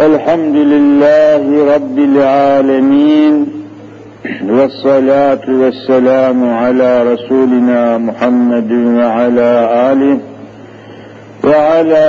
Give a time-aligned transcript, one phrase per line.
[0.00, 3.46] الحمد لله رب العالمين
[4.48, 9.50] والصلاة والسلام على رسولنا محمد وعلى
[9.92, 10.18] آله
[11.44, 12.06] وعلى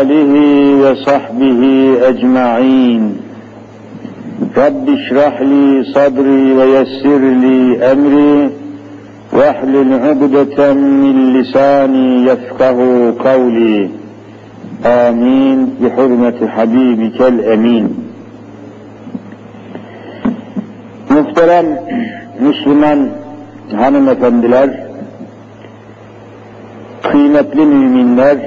[0.00, 0.34] آله
[0.82, 1.62] وصحبه
[2.08, 3.16] أجمعين.
[4.56, 8.50] رب اشرح لي صدري ويسر لي أمري
[9.32, 12.78] واحلل عقدة من لساني يفقه
[13.24, 13.97] قولي.
[14.84, 18.08] Bi hürmeti Habibikel Emin.
[21.10, 21.66] Muhterem
[22.40, 23.08] Müslüman
[23.76, 24.70] hanımefendiler,
[27.02, 28.38] kıymetli müminler,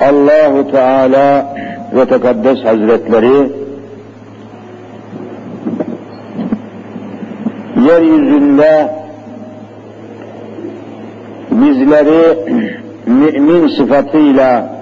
[0.00, 1.54] Allahu Teala
[1.94, 3.50] ve Tekaddes Hazretleri
[7.86, 8.90] yeryüzünde
[11.50, 12.36] bizleri
[13.10, 14.80] mümin sıfatıyla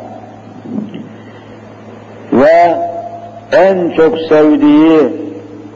[2.32, 2.76] ve
[3.52, 4.98] en çok sevdiği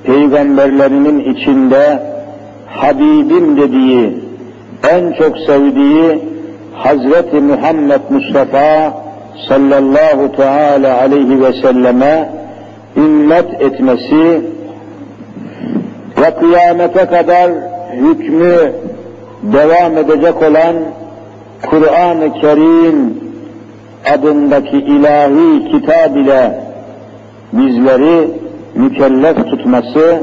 [0.04, 2.02] peygamberlerinin içinde
[2.66, 4.16] Habibim dediği,
[4.90, 6.22] en çok sevdiği
[6.74, 8.94] Hazreti Muhammed Mustafa
[9.48, 12.32] sallallahu teala aleyhi ve selleme
[12.96, 14.42] ümmet etmesi
[16.22, 17.50] ve kıyamete kadar
[17.92, 18.72] hükmü
[19.42, 20.76] devam edecek olan
[21.70, 23.14] Kur'an-ı Kerim
[24.14, 26.60] adındaki ilahi kitab ile
[27.52, 28.28] bizleri
[28.74, 30.22] mükellef tutması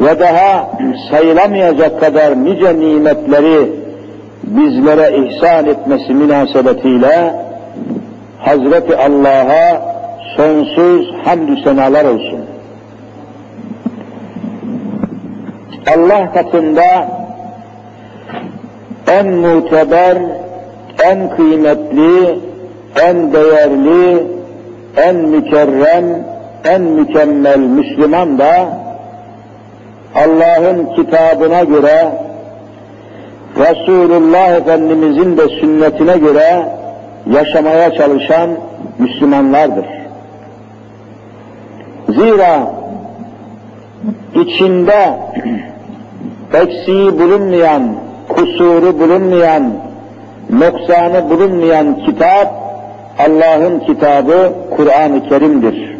[0.00, 0.70] ve daha
[1.10, 3.72] sayılamayacak kadar nice nimetleri
[4.42, 7.34] bizlere ihsan etmesi münasebetiyle
[8.38, 9.82] Hazreti Allah'a
[10.36, 12.40] sonsuz hamdü senalar olsun.
[15.96, 17.17] Allah katında
[19.10, 20.18] en muteber,
[21.04, 22.38] en kıymetli,
[23.02, 24.26] en değerli,
[24.96, 26.04] en mükerrem,
[26.64, 28.68] en mükemmel Müslüman da
[30.14, 32.12] Allah'ın kitabına göre
[33.58, 36.68] Resulullah Efendimizin de sünnetine göre
[37.32, 38.50] yaşamaya çalışan
[38.98, 39.86] Müslümanlardır.
[42.08, 42.72] Zira
[44.34, 45.18] içinde
[46.54, 49.72] eksiği bulunmayan kusuru bulunmayan,
[50.50, 52.54] noksanı bulunmayan kitap,
[53.18, 55.96] Allah'ın kitabı Kur'an-ı Kerim'dir.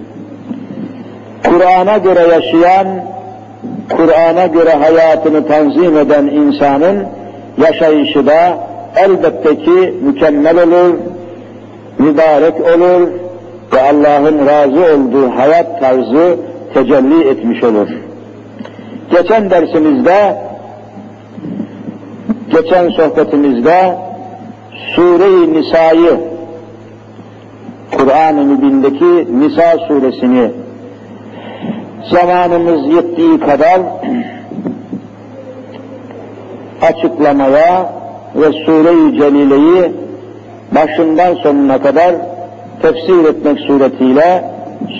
[1.44, 2.86] Kur'an'a göre yaşayan,
[3.96, 7.06] Kur'an'a göre hayatını tanzim eden insanın
[7.58, 8.58] yaşayışı da
[8.96, 10.94] elbette ki mükemmel olur,
[11.98, 13.08] mübarek olur
[13.74, 16.36] ve Allah'ın razı olduğu hayat tarzı
[16.74, 17.88] tecelli etmiş olur.
[19.10, 20.47] Geçen dersimizde
[22.50, 23.98] geçen sohbetimizde
[24.94, 26.20] Sure-i Nisa'yı
[27.96, 30.50] Kur'an-ı Mübin'deki Nisa suresini
[32.10, 33.80] zamanımız yettiği kadar
[36.82, 37.92] açıklamaya
[38.34, 39.92] ve Sure-i Celile'yi
[40.74, 42.14] başından sonuna kadar
[42.82, 44.44] tefsir etmek suretiyle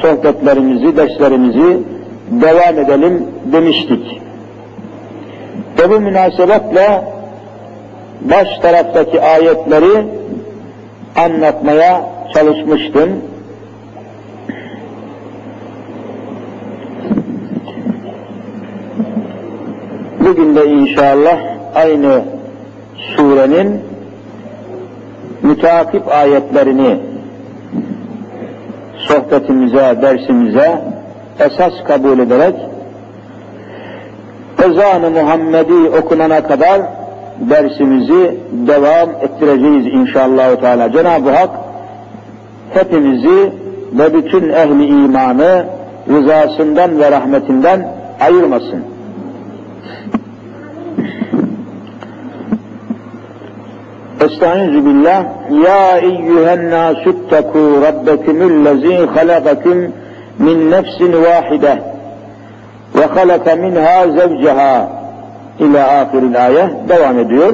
[0.03, 1.79] sohbetlerimizi, derslerimizi
[2.31, 4.21] devam edelim demiştik.
[5.79, 7.18] Ve bu münasebetle
[8.21, 10.07] baş taraftaki ayetleri
[11.17, 13.09] anlatmaya çalışmıştım.
[20.21, 21.39] Bugün de inşallah
[21.75, 22.23] aynı
[23.17, 23.81] surenin
[25.43, 26.97] müteakip ayetlerini
[28.97, 30.81] sohbetimize, dersimize
[31.41, 32.55] esas kabul ederek
[34.65, 36.98] ezan-ı Muhammedi okunana kadar
[37.41, 40.93] dersimizi devam ettireceğiz inşallah Teala.
[40.93, 41.51] Cenab-ı Hak
[42.75, 43.53] hepimizi
[43.93, 45.67] ve bütün ehli imanı
[46.09, 47.89] rızasından ve rahmetinden
[48.21, 48.85] ayırmasın.
[54.21, 55.25] Estaizu billah.
[55.65, 59.93] Ya eyyühen nasüttekû rabbekümüllezî halakakum
[60.39, 61.83] min nefsin vahide
[62.99, 64.98] ve halaka minha zevceha
[65.61, 67.53] ila ahiril ayet devam ediyor.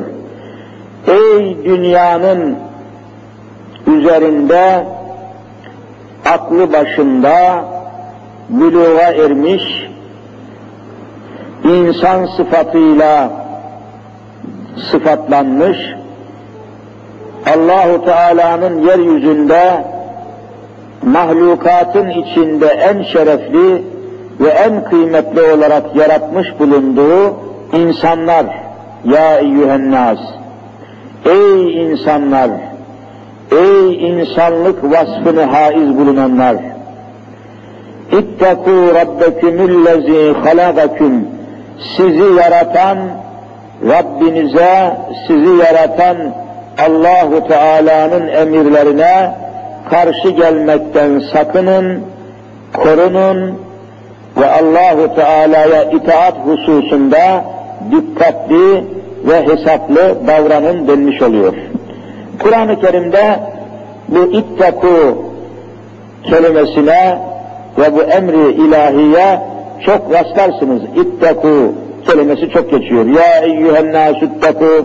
[1.07, 2.57] Ey dünyanın
[3.87, 4.85] üzerinde
[6.25, 7.65] aklı başında
[8.49, 9.89] büluğa ermiş
[11.65, 13.31] insan sıfatıyla
[14.91, 15.79] sıfatlanmış
[17.47, 19.85] Allahu Teala'nın yeryüzünde
[21.03, 23.83] mahlukatın içinde en şerefli
[24.41, 27.35] ve en kıymetli olarak yaratmış bulunduğu
[27.75, 28.47] insanlar,
[29.05, 30.19] ya eyyühennas,
[31.25, 32.51] ey insanlar,
[33.53, 36.57] Ey insanlık vasfını haiz bulunanlar!
[38.13, 41.29] İttekû rabbekümüllezî halagaküm
[41.97, 42.99] sizi yaratan
[43.89, 44.97] Rabbinize
[45.27, 46.17] sizi yaratan
[46.87, 49.35] Allahu Teala'nın emirlerine
[49.91, 52.05] karşı gelmekten sakının,
[52.73, 53.59] korunun
[54.37, 57.45] ve Allahu Teala'ya itaat hususunda
[57.93, 58.85] dikkatli
[59.25, 61.55] ve hesaplı davranın denmiş oluyor.
[62.39, 63.41] Kur'an-ı Kerim'de
[64.09, 65.19] bu ittaku
[66.23, 67.19] kelimesine
[67.79, 69.41] ve bu emri ilahiye
[69.87, 70.83] çok rastlarsınız.
[70.97, 71.75] İttaku
[72.07, 73.07] kelimesi çok geçiyor.
[73.07, 74.85] Ya eyyühen nâsüttekû,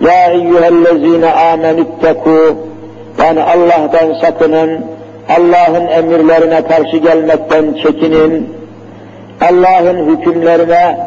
[0.00, 2.54] ya eyyühellezîne âmenüttekû.
[3.18, 4.84] Yani Allah'tan sakının,
[5.28, 8.48] Allah'ın emirlerine karşı gelmekten çekinin,
[9.40, 10.98] Allah'ın hükümlerine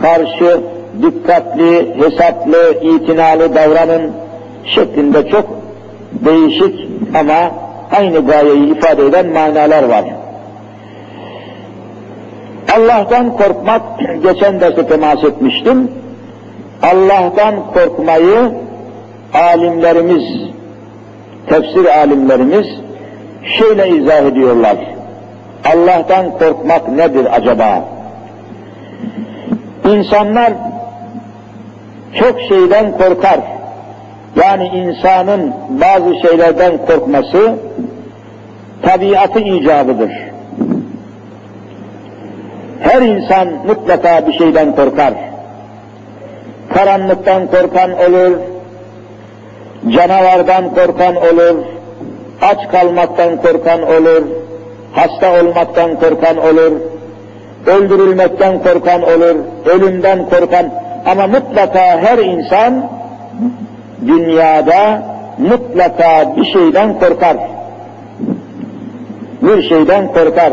[0.00, 0.60] karşı
[1.02, 4.12] dikkatli, hesaplı, itinalı davranın
[4.64, 5.44] şeklinde çok
[6.12, 7.50] değişik ama
[7.96, 10.04] aynı gayeyi ifade eden manalar var.
[12.76, 13.82] Allah'tan korkmak,
[14.22, 15.90] geçen derste temas etmiştim.
[16.82, 18.52] Allah'tan korkmayı
[19.34, 20.24] alimlerimiz,
[21.48, 22.66] tefsir alimlerimiz
[23.58, 24.76] şöyle izah ediyorlar.
[25.74, 27.84] Allah'tan korkmak nedir acaba?
[29.84, 30.52] İnsanlar
[32.14, 33.40] çok şeyden korkar.
[34.36, 37.54] Yani insanın bazı şeylerden korkması
[38.82, 40.12] tabiatı icabıdır.
[42.80, 45.14] Her insan mutlaka bir şeyden korkar.
[46.74, 48.36] Karanlıktan korkan olur,
[49.88, 51.56] canavardan korkan olur,
[52.42, 54.22] aç kalmaktan korkan olur,
[54.92, 56.72] hasta olmaktan korkan olur,
[57.66, 60.70] öldürülmekten korkan olur, ölümden korkan
[61.10, 62.84] ama mutlaka her insan
[64.06, 65.02] dünyada
[65.38, 67.36] mutlaka bir şeyden korkar.
[69.42, 70.52] Bir şeyden korkar.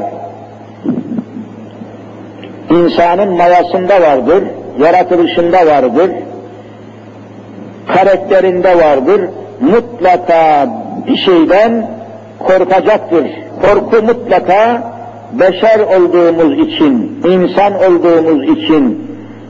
[2.69, 4.43] İnsanın mayasında vardır,
[4.79, 6.11] yaratılışında vardır,
[7.87, 9.21] karakterinde vardır.
[9.61, 10.67] Mutlaka
[11.07, 11.87] bir şeyden
[12.39, 13.27] korkacaktır.
[13.61, 14.83] Korku mutlaka
[15.33, 19.04] beşer olduğumuz için, insan olduğumuz için,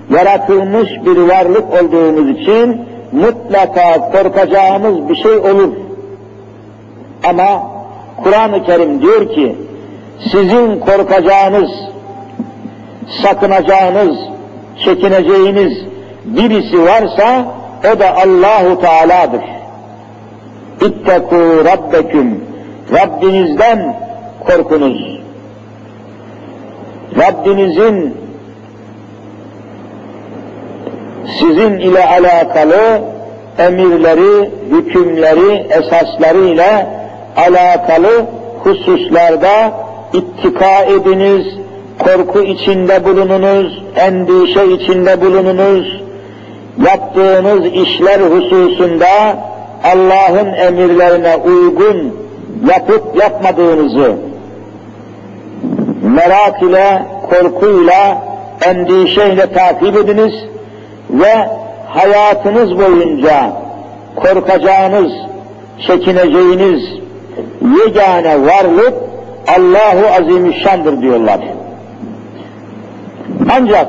[0.10, 2.81] yaratılmış bir varlık olduğumuz için
[3.12, 5.74] mutlaka korkacağımız bir şey olur.
[7.30, 7.63] Ama
[8.24, 9.56] Kur'an-ı Kerim diyor ki,
[10.31, 11.72] sizin korkacağınız,
[13.24, 14.18] sakınacağınız,
[14.86, 15.74] çekineceğiniz
[16.25, 17.46] birisi varsa
[17.94, 19.42] o da Allahu Teala'dır.
[20.81, 22.44] İttekû rabbeküm.
[22.94, 23.96] Rabbinizden
[24.48, 25.19] korkunuz.
[27.18, 28.25] Rabbinizin
[31.39, 33.01] sizin ile alakalı
[33.57, 36.88] emirleri, hükümleri, esasları ile
[37.38, 38.25] alakalı
[38.60, 39.74] hususlarda
[40.13, 41.45] ittika ediniz,
[42.00, 46.01] korku içinde bulununuz, endişe içinde bulununuz,
[46.88, 49.38] yaptığınız işler hususunda
[49.83, 52.16] Allah'ın emirlerine uygun
[52.69, 54.16] yapıp yapmadığınızı
[56.01, 58.24] merak ile, korkuyla,
[58.66, 60.33] endişeyle takip ediniz
[61.21, 61.50] ve
[61.88, 63.51] hayatınız boyunca
[64.15, 65.12] korkacağınız,
[65.88, 66.81] çekineceğiniz
[67.62, 68.94] yegane varlık
[69.57, 71.40] Allahu Azimüşşan'dır diyorlar.
[73.51, 73.87] Ancak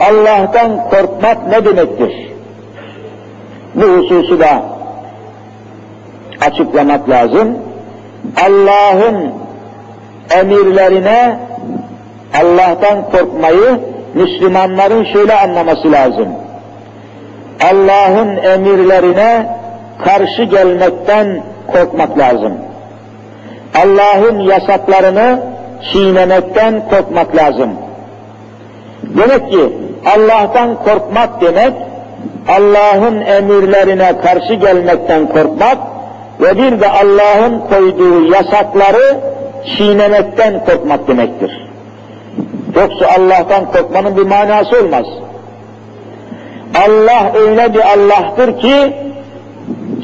[0.00, 2.32] Allah'tan korkmak ne demektir?
[3.74, 4.62] Bu hususu da
[6.40, 7.58] açıklamak lazım.
[8.46, 9.32] Allah'ın
[10.30, 11.38] emirlerine
[12.42, 13.80] Allah'tan korkmayı
[14.16, 16.28] Müslümanların şöyle anlaması lazım.
[17.72, 19.56] Allah'ın emirlerine
[20.04, 21.42] karşı gelmekten
[21.72, 22.52] korkmak lazım.
[23.74, 25.40] Allah'ın yasaklarını
[25.92, 27.70] çiğnemekten korkmak lazım.
[29.02, 29.72] Demek ki
[30.16, 31.72] Allah'tan korkmak demek,
[32.48, 35.78] Allah'ın emirlerine karşı gelmekten korkmak
[36.40, 39.20] ve bir de Allah'ın koyduğu yasakları
[39.76, 41.66] çiğnemekten korkmak demektir.
[42.76, 45.06] Yoksa Allah'tan korkmanın bir manası olmaz.
[46.74, 48.96] Allah öyle bir Allah'tır ki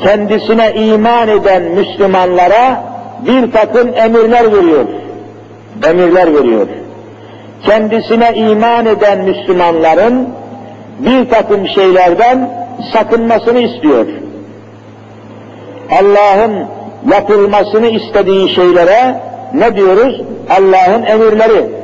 [0.02, 2.82] kendisine iman eden Müslümanlara
[3.26, 4.84] bir takım emirler veriyor.
[5.86, 6.66] Emirler veriyor.
[7.62, 10.28] Kendisine iman eden Müslümanların
[10.98, 12.50] bir takım şeylerden
[12.92, 14.06] sakınmasını istiyor.
[15.90, 16.66] Allah'ın
[17.12, 19.20] yapılmasını istediği şeylere
[19.54, 20.20] ne diyoruz?
[20.50, 21.81] Allah'ın emirleri.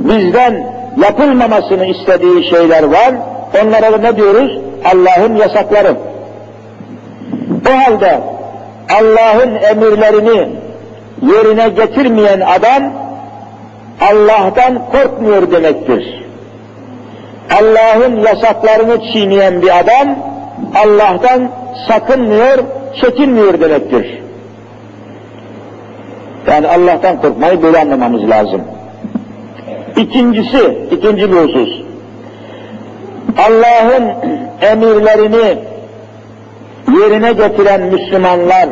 [0.00, 0.66] Bizden
[1.02, 3.14] yapılmamasını istediği şeyler var.
[3.62, 4.58] Onlara da ne diyoruz?
[4.84, 5.94] Allah'ın yasakları.
[7.68, 8.20] O halde
[9.00, 10.48] Allah'ın emirlerini
[11.22, 12.92] yerine getirmeyen adam
[14.00, 16.24] Allah'tan korkmuyor demektir.
[17.60, 20.16] Allah'ın yasaklarını çiğneyen bir adam
[20.74, 21.50] Allah'tan
[21.88, 22.58] sakınmıyor,
[23.00, 24.20] çekinmiyor demektir.
[26.46, 28.62] Yani Allah'tan korkmayı böyle anlamamız lazım.
[29.96, 31.80] İkincisi, ikinci bir husus.
[33.38, 34.12] Allah'ın
[34.60, 35.58] emirlerini
[37.00, 38.68] yerine getiren Müslümanlar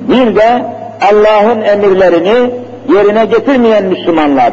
[0.00, 0.64] bir de
[1.12, 2.50] Allah'ın emirlerini
[2.94, 4.52] yerine getirmeyen Müslümanlar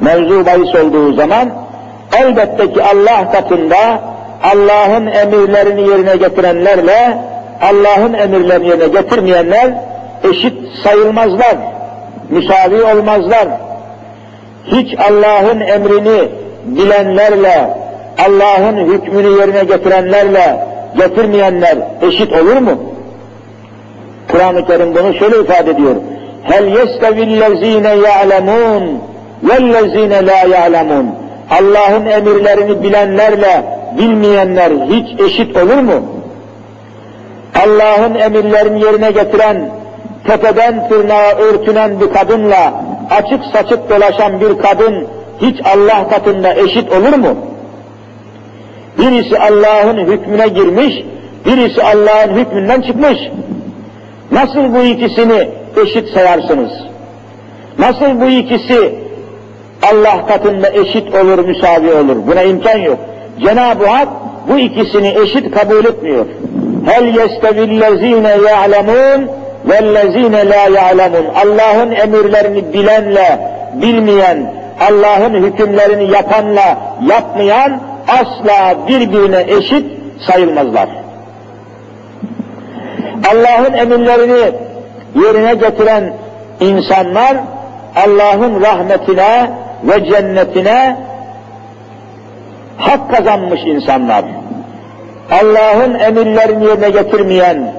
[0.00, 1.50] mevzu bahis olduğu zaman
[2.18, 4.00] elbette ki Allah katında
[4.42, 7.18] Allah'ın emirlerini yerine getirenlerle
[7.62, 9.70] Allah'ın emirlerini yerine getirmeyenler
[10.30, 10.54] eşit
[10.84, 11.56] sayılmazlar,
[12.30, 13.48] müsavi olmazlar.
[14.64, 16.28] Hiç Allah'ın emrini
[16.64, 17.70] bilenlerle,
[18.26, 20.66] Allah'ın hükmünü yerine getirenlerle
[20.96, 22.78] getirmeyenler eşit olur mu?
[24.32, 25.96] Kur'an-ı Kerim bunu şöyle ifade ediyor.
[26.42, 29.02] Hel yestevillezine ya'lemun
[29.42, 31.06] vellezine la ya'lemun.
[31.50, 33.64] Allah'ın emirlerini bilenlerle
[33.98, 36.02] bilmeyenler hiç eşit olur mu?
[37.64, 39.70] Allah'ın emirlerini yerine getiren,
[40.28, 45.06] tepeden tırnağa örtünen bir kadınla açık saçık dolaşan bir kadın
[45.40, 47.36] hiç Allah katında eşit olur mu?
[48.98, 50.94] Birisi Allah'ın hükmüne girmiş,
[51.46, 53.18] birisi Allah'ın hükmünden çıkmış.
[54.32, 55.48] Nasıl bu ikisini
[55.82, 56.72] eşit sayarsınız?
[57.78, 58.94] Nasıl bu ikisi
[59.92, 62.16] Allah katında eşit olur, müsavi olur?
[62.26, 62.98] Buna imkan yok.
[63.40, 64.08] Cenab-ı Hak
[64.48, 66.26] bu ikisini eşit kabul etmiyor.
[66.86, 69.30] Hel yestevillezine ya'lemun
[69.64, 71.26] vellezine la ya'lemun.
[71.34, 73.38] Allah'ın emirlerini bilenle
[73.74, 79.86] bilmeyen, Allah'ın hükümlerini yapanla yapmayan asla birbirine eşit
[80.26, 80.88] sayılmazlar.
[83.32, 84.52] Allah'ın emirlerini
[85.14, 86.12] yerine getiren
[86.60, 87.36] insanlar
[87.96, 89.50] Allah'ın rahmetine
[89.84, 90.96] ve cennetine
[92.78, 94.24] hak kazanmış insanlar.
[95.30, 97.72] Allah'ın emirlerini yerine getirmeyen,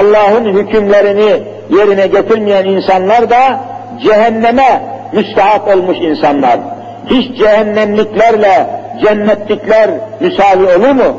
[0.00, 3.60] Allah'ın hükümlerini yerine getirmeyen insanlar da
[4.02, 4.82] cehenneme
[5.12, 6.60] müstahak olmuş insanlar.
[7.06, 8.66] Hiç cehennemliklerle
[9.04, 11.16] cennetlikler müsavi olur mu?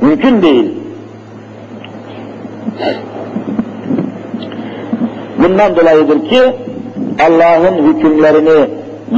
[0.00, 0.72] Mümkün değil.
[5.38, 6.40] Bundan dolayıdır ki
[7.28, 8.70] Allah'ın hükümlerini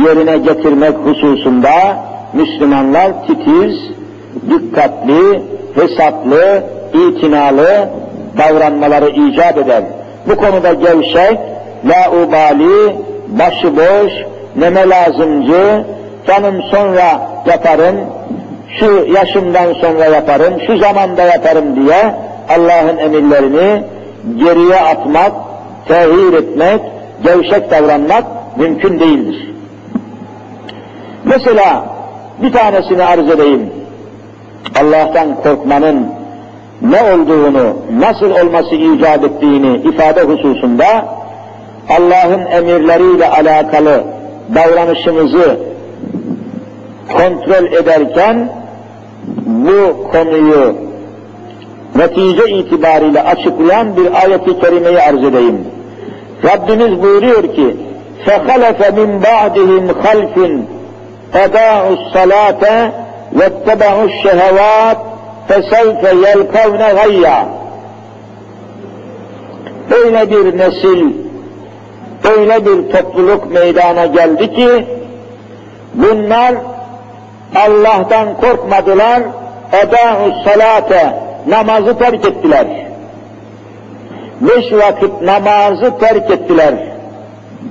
[0.06, 1.96] yerine getirmek hususunda
[2.32, 3.74] Müslümanlar titiz,
[4.50, 5.42] dikkatli,
[5.74, 6.62] hesaplı,
[6.94, 7.88] itinalı
[8.38, 9.82] davranmaları icap eder.
[10.26, 11.38] Bu konuda gevşek,
[11.84, 12.96] laubali,
[13.28, 14.12] başıboş,
[14.56, 15.84] neme lazımcı,
[16.26, 17.96] canım sonra yaparım,
[18.80, 22.14] şu yaşımdan sonra yaparım, şu zamanda yaparım diye
[22.48, 23.84] Allah'ın emirlerini
[24.36, 25.32] geriye atmak,
[25.88, 26.80] tehir etmek,
[27.24, 28.24] gevşek davranmak
[28.56, 29.54] mümkün değildir.
[31.24, 31.84] Mesela
[32.42, 33.70] bir tanesini arz edeyim.
[34.80, 36.06] Allah'tan korkmanın
[36.81, 41.05] ne olduğunu, nasıl olması icap ettiğini ifade hususunda
[41.89, 44.03] Allah'ın emirleriyle alakalı
[44.55, 45.59] davranışımızı
[47.13, 48.49] kontrol ederken
[49.45, 50.75] bu konuyu
[51.95, 55.59] netice itibariyle açıklayan bir ayeti kerimeyi arz edeyim.
[56.43, 57.77] Rabbimiz buyuruyor ki
[58.25, 60.35] فَخَلَفَ مِنْ بَعْدِهِمْ خَلْفٍ
[61.43, 62.63] اَدَاءُ الصَّلَاةَ
[63.37, 64.97] وَاتَّبَعُوا الشَّهَوَاتِ
[65.49, 67.43] فَسَوْفَ يَلْقَوْنَ غَيَّا
[69.91, 71.13] Öyle bir nesil,
[72.37, 74.85] öyle bir topluluk meydana geldi ki,
[75.93, 76.55] bunlar
[77.55, 79.23] Allah'tan korkmadılar,
[79.83, 81.13] edâhu salate,
[81.47, 82.67] namazı terk ettiler.
[84.41, 86.73] Beş vakit namazı terk ettiler.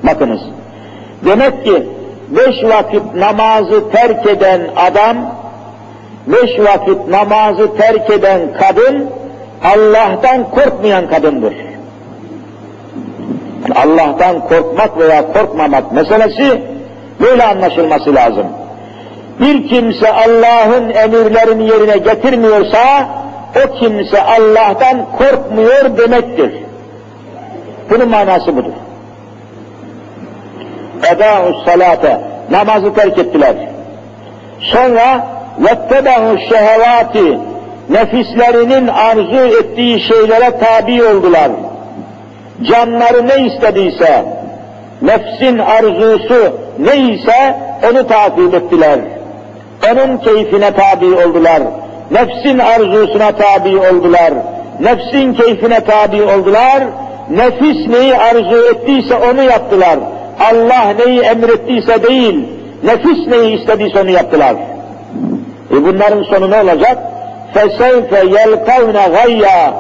[0.03, 0.41] Bakınız,
[1.25, 1.87] demek ki
[2.29, 5.17] beş vakit namazı terk eden adam,
[6.28, 9.10] beş vakit namazı terk eden kadın,
[9.64, 11.54] Allah'tan korkmayan kadındır.
[13.76, 16.62] Allah'tan korkmak veya korkmamak meselesi
[17.20, 18.46] böyle anlaşılması lazım.
[19.40, 23.10] Bir kimse Allah'ın emirlerini yerine getirmiyorsa,
[23.56, 26.54] o kimse Allah'tan korkmuyor demektir.
[27.90, 28.74] Bunun manası budur.
[31.16, 33.56] Edâ'us salate, namazı terk ettiler.
[34.60, 35.28] Sonra
[35.62, 37.40] vettebehu şehevati,
[37.90, 41.52] nefislerinin arzu ettiği şeylere tabi oldular.
[42.64, 44.26] Canları ne istediyse,
[45.02, 47.56] nefsin arzusu neyse
[47.92, 49.00] onu takip ettiler.
[49.92, 51.62] Onun keyfine tabi oldular.
[52.12, 54.34] nefsin arzusuna tabi oldular,
[54.80, 56.84] nefsin keyfine tabi oldular,
[57.30, 60.00] nefis neyi arzu ettiyse onu yaptılar.
[60.40, 62.48] Allah neyi emrettiyse değil,
[62.84, 64.56] nefis neyi istediyse onu yaptılar.
[65.71, 66.99] E bunların sonu ne olacak?
[67.55, 69.73] فَسَوْفَ يَلْقَوْنَ غَيَّا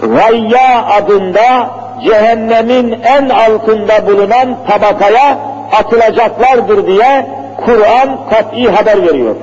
[0.00, 1.70] Gayya adında
[2.04, 5.38] cehennemin en altında bulunan tabakaya
[5.72, 7.26] atılacaklardır diye
[7.66, 9.34] Kur'an kat'i haber veriyor.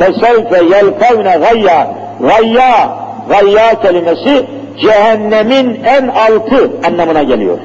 [0.00, 1.86] فَسَوْفَ يَلْقَوْنَ غَيَّا
[2.20, 2.96] Gayya,
[3.28, 4.46] gayya kelimesi
[4.80, 7.58] cehennemin en altı anlamına geliyor.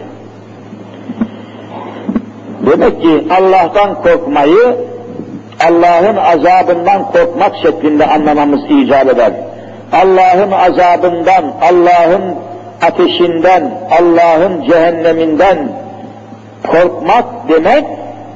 [2.71, 4.77] Demek ki Allah'tan korkmayı
[5.68, 9.32] Allah'ın azabından korkmak şeklinde anlamamız icap eder.
[9.92, 12.34] Allah'ın azabından, Allah'ın
[12.82, 15.68] ateşinden, Allah'ın cehenneminden
[16.70, 17.84] korkmak demek,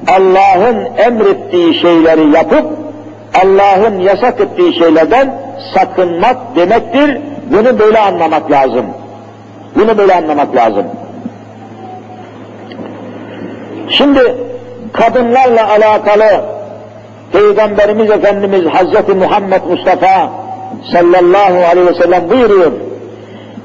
[0.07, 2.65] Allah'ın emrettiği şeyleri yapıp,
[3.43, 5.35] Allah'ın yasak ettiği şeylerden
[5.73, 7.21] sakınmak demektir.
[7.51, 8.85] Bunu böyle anlamak lazım.
[9.75, 10.85] Bunu böyle anlamak lazım.
[13.89, 14.35] Şimdi
[14.93, 16.58] kadınlarla alakalı
[17.31, 20.29] Peygamberimiz Efendimiz Hazreti Muhammed Mustafa
[20.91, 22.71] sallallahu aleyhi ve sellem buyuruyor.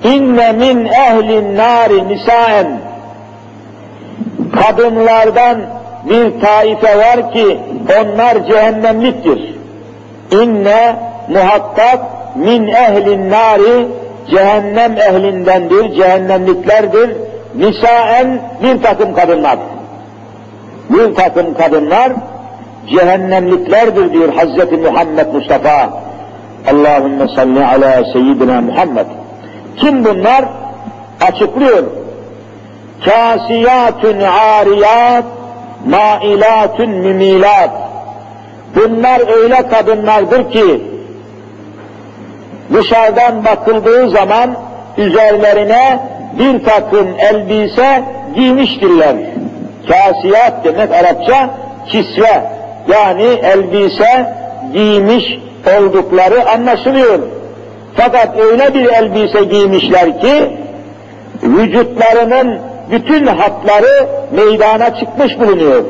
[0.04, 2.80] İnne min ehlin nari nisaen
[4.52, 5.61] kadınlardan
[6.11, 7.59] bir taife var ki
[8.00, 9.54] onlar cehennemliktir.
[10.30, 10.97] İnne
[11.28, 12.00] muhakkak
[12.37, 13.87] min ehlin nari
[14.30, 17.16] cehennem ehlindendir, cehennemliklerdir.
[17.54, 19.59] Nisaen bir takım kadınlar.
[20.90, 22.12] Bir takım kadınlar
[22.88, 26.04] cehennemliklerdir diyor Hazreti Muhammed Mustafa.
[26.72, 29.06] Allahümme salli ala seyyidina Muhammed.
[29.76, 30.44] Kim bunlar?
[31.20, 31.82] Açıklıyor.
[33.04, 35.24] Kasiyatun ariyat,
[35.86, 37.70] mailatun mümilat.
[38.76, 40.82] Bunlar öyle kadınlardır ki,
[42.74, 44.56] dışarıdan bakıldığı zaman
[44.98, 46.00] üzerlerine
[46.38, 49.16] bir takım elbise giymiştirler.
[49.88, 51.50] Kasiyat demek Arapça
[51.88, 52.53] kisve,
[52.88, 54.35] yani elbise
[54.73, 55.25] giymiş
[55.79, 57.18] oldukları anlaşılıyor.
[57.97, 60.51] Fakat öyle bir elbise giymişler ki
[61.42, 62.59] vücutlarının
[62.90, 65.85] bütün hatları meydana çıkmış bulunuyor.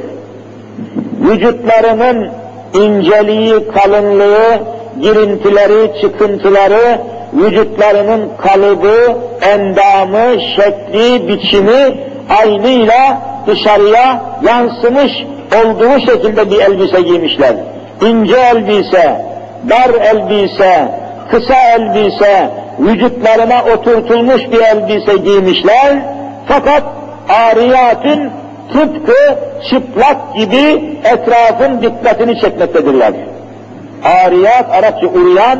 [1.21, 2.31] Vücutlarının
[2.75, 4.59] inceliği, kalınlığı,
[5.01, 7.01] girintileri, çıkıntıları,
[7.33, 11.99] vücutlarının kalıbı, endamı, şekli, biçimi
[12.43, 15.13] aynıyla dışarıya yansımış
[15.57, 17.55] olduğu şekilde bir elbise giymişler.
[18.07, 19.27] İnce elbise,
[19.71, 20.89] dar elbise,
[21.31, 25.99] kısa elbise, vücutlarına oturtulmuş bir elbise giymişler.
[26.49, 26.83] Fakat
[27.29, 28.31] ariyatın
[28.73, 29.39] tıpkı
[29.71, 33.13] çıplak gibi etrafın dikkatini çekmektedirler.
[34.05, 35.59] Ariyat, Arapça uriyan,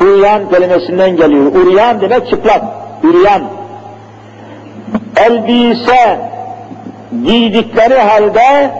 [0.00, 1.46] uriyan kelimesinden geliyor.
[1.54, 2.62] Uriyan demek çıplak,
[3.04, 3.42] uriyan.
[5.16, 6.18] Elbise
[7.24, 8.70] giydikleri halde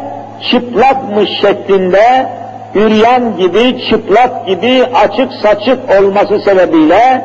[0.51, 2.27] çıplakmış şeklinde
[2.75, 7.25] üryan gibi, çıplak gibi açık saçık olması sebebiyle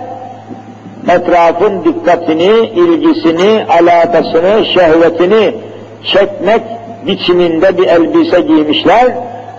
[1.10, 5.56] etrafın dikkatini, ilgisini, alakasını, şehvetini
[6.14, 6.62] çekmek
[7.08, 9.08] biçiminde bir elbise giymişler.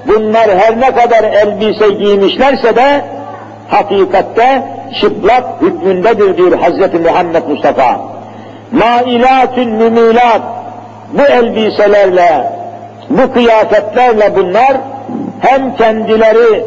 [0.07, 3.05] Bunlar her ne kadar elbise giymişlerse de
[3.69, 4.63] hakikatte
[5.01, 7.05] çıplak hükmündedir diyor Hz.
[7.05, 8.01] Muhammed Mustafa.
[8.73, 10.43] Mailatün mümilat
[11.13, 12.58] bu elbiselerle,
[13.11, 14.77] bu kıyafetlerle bunlar
[15.41, 16.65] hem kendileri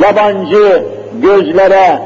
[0.00, 0.82] yabancı
[1.22, 1.98] gözlere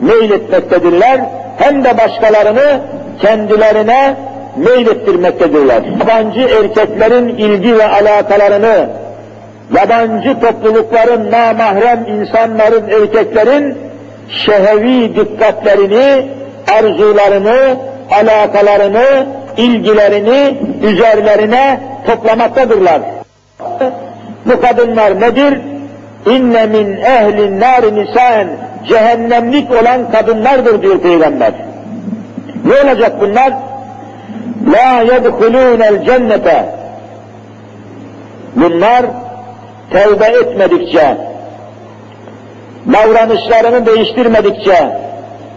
[0.00, 1.20] meyletmektedirler,
[1.58, 2.80] hem de başkalarını
[3.20, 4.16] kendilerine
[4.56, 5.82] meylettirmektedirler.
[6.00, 8.88] Yabancı erkeklerin ilgi ve alakalarını,
[9.76, 13.78] yabancı toplulukların, namahrem insanların, erkeklerin
[14.28, 16.26] şehevi dikkatlerini,
[16.78, 17.76] arzularını,
[18.10, 23.17] alakalarını, ilgilerini üzerlerine toplamaktadırlar.
[24.46, 25.60] Bu kadınlar nedir?
[26.26, 28.48] İnne min ehlin nar nisaen
[28.88, 31.52] cehennemlik olan kadınlardır diyor Peygamber.
[32.64, 33.52] Ne olacak bunlar?
[34.72, 36.64] La yedhulûnel cennete.
[38.56, 39.06] Bunlar
[39.90, 41.16] tevbe etmedikçe,
[42.92, 44.88] davranışlarını değiştirmedikçe,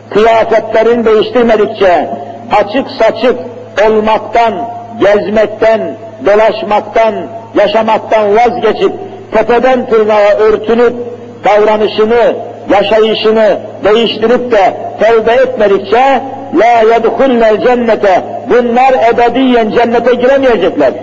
[0.09, 2.09] kıyafetlerini değiştirmedikçe,
[2.51, 3.39] açık saçık
[3.87, 4.53] olmaktan,
[4.99, 5.81] gezmekten,
[6.25, 7.13] dolaşmaktan,
[7.61, 8.91] yaşamaktan vazgeçip
[9.33, 10.93] tepeden tırnağa örtünüp
[11.45, 12.35] davranışını,
[12.71, 16.21] yaşayışını değiştirip de tevbe etmedikçe
[16.55, 20.93] la yedhullel cennete bunlar ebediyen cennete giremeyecekler.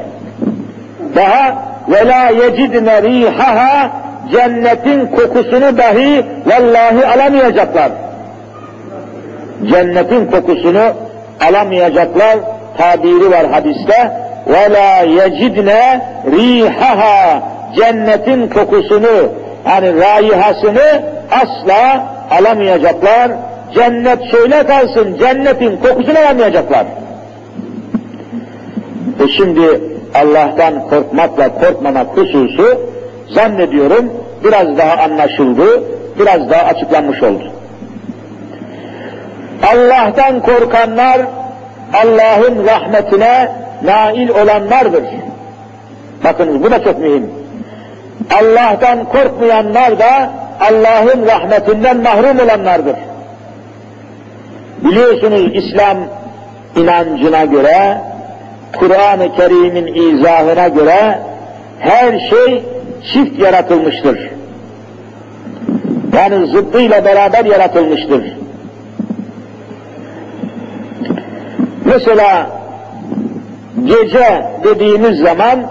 [1.17, 3.91] Daha ve la yecidne rihaha
[4.33, 7.91] cennetin kokusunu dahi vallahi alamayacaklar.
[9.71, 10.83] Cennetin kokusunu
[11.49, 12.39] alamayacaklar
[12.79, 17.43] tabiri var hadiste ve la yecidne rihaha
[17.77, 19.33] cennetin kokusunu
[19.67, 23.33] yani raihasını asla alamayacaklar.
[23.75, 26.87] Cennet şöyle kalsın, cennetin kokusunu alamayacaklar.
[29.25, 29.81] E şimdi
[30.15, 32.81] Allah'tan korkmakla korkmamak hususu
[33.29, 34.13] zannediyorum
[34.45, 35.83] biraz daha anlaşıldı,
[36.19, 37.53] biraz daha açıklanmış oldu.
[39.73, 41.21] Allah'tan korkanlar
[42.05, 43.49] Allah'ın rahmetine
[43.83, 45.05] nail olanlardır.
[46.25, 47.31] Bakınız bu da çok mühim.
[48.31, 52.97] Allah'tan korkmayanlar da Allah'ın rahmetinden mahrum olanlardır.
[54.85, 55.97] Biliyorsunuz İslam
[56.77, 58.01] inancına göre,
[58.79, 61.19] Kur'an-ı Kerim'in izahına göre
[61.79, 62.65] her şey
[63.13, 64.31] çift yaratılmıştır.
[66.17, 68.25] Yani zıddıyla beraber yaratılmıştır.
[71.85, 72.58] Mesela
[73.85, 75.71] gece dediğimiz zaman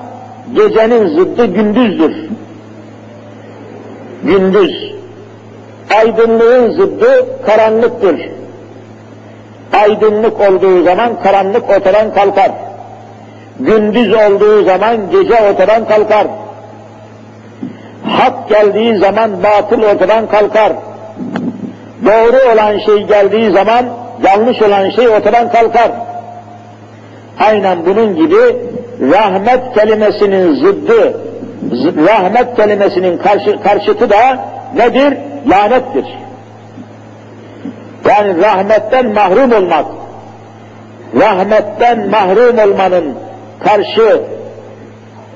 [0.54, 2.30] gecenin zıddı gündüzdür.
[4.24, 4.94] Gündüz.
[5.98, 8.30] Aydınlığın zıddı karanlıktır.
[9.74, 12.52] Aydınlık olduğu zaman karanlık ortadan kalkar.
[13.60, 16.28] Gündüz olduğu zaman gece ortadan kalkar.
[18.04, 20.74] Hak geldiği zaman batıl ortadan kalkar.
[22.06, 23.86] Doğru olan şey geldiği zaman
[24.24, 25.92] yanlış olan şey ortadan kalkar.
[27.40, 28.58] Aynen bunun gibi
[29.02, 31.22] rahmet kelimesinin zıddı,
[32.08, 34.40] rahmet kelimesinin karşı, karşıtı da
[34.76, 35.18] nedir?
[35.50, 36.06] Lanettir.
[38.10, 39.86] Yani rahmetten mahrum olmak,
[41.20, 43.16] rahmetten mahrum olmanın
[43.60, 44.22] karşı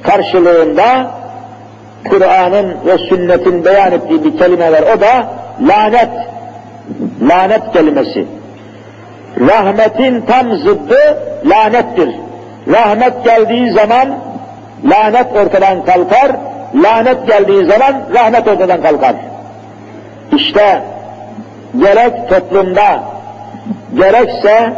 [0.04, 1.12] karşılığında
[2.10, 4.84] Kur'an'ın ve sünnetin beyan ettiği bir kelime var.
[4.98, 5.30] O da
[5.62, 6.10] lanet.
[7.22, 8.26] Lanet kelimesi.
[9.42, 12.10] Rahmetin tam zıddı lanettir.
[12.68, 14.10] Rahmet geldiği zaman
[14.86, 16.32] lanet ortadan kalkar,
[16.76, 19.16] lanet geldiği zaman rahmet ortadan kalkar.
[20.32, 20.82] İşte
[21.80, 23.04] gerek toplumda,
[23.96, 24.74] gerekse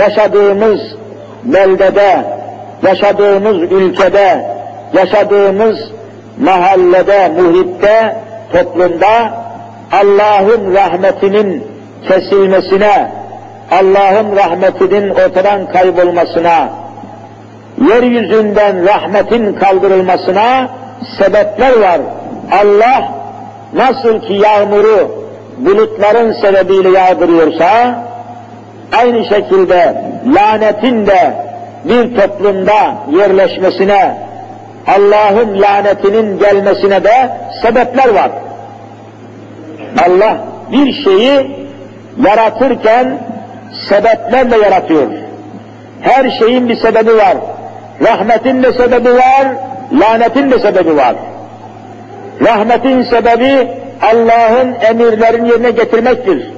[0.00, 0.80] yaşadığımız
[1.44, 2.24] beldede,
[2.82, 4.46] yaşadığımız ülkede,
[4.92, 5.78] yaşadığımız
[6.38, 8.16] mahallede, muhitte,
[8.52, 9.32] toplumda
[9.92, 11.66] Allah'ın rahmetinin
[12.08, 13.10] kesilmesine,
[13.70, 16.68] Allah'ın rahmetinin ortadan kaybolmasına,
[17.88, 20.68] yeryüzünden rahmetin kaldırılmasına
[21.18, 22.00] sebepler var.
[22.52, 23.08] Allah
[23.74, 25.24] nasıl ki yağmuru
[25.58, 28.04] bulutların sebebiyle yağdırıyorsa,
[28.98, 31.34] aynı şekilde lanetin de
[31.84, 34.16] bir toplumda yerleşmesine,
[34.86, 37.30] Allah'ın lanetinin gelmesine de
[37.62, 38.30] sebepler var.
[40.06, 40.36] Allah
[40.72, 41.56] bir şeyi
[42.26, 43.18] yaratırken
[43.88, 45.06] sebeplerle yaratıyor.
[46.00, 47.36] Her şeyin bir sebebi var.
[48.02, 49.46] Rahmetin de sebebi var,
[49.92, 51.14] lanetin de sebebi var.
[52.42, 53.68] Rahmetin sebebi
[54.02, 56.50] Allah'ın emirlerini yerine getirmektir.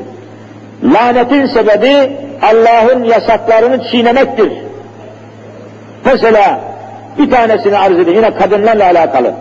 [0.84, 4.52] Lanetin sebebi Allah'ın yasaklarını çiğnemektir.
[6.04, 6.60] Mesela
[7.18, 9.34] bir tanesini arz edeyim yine kadınlarla alakalı.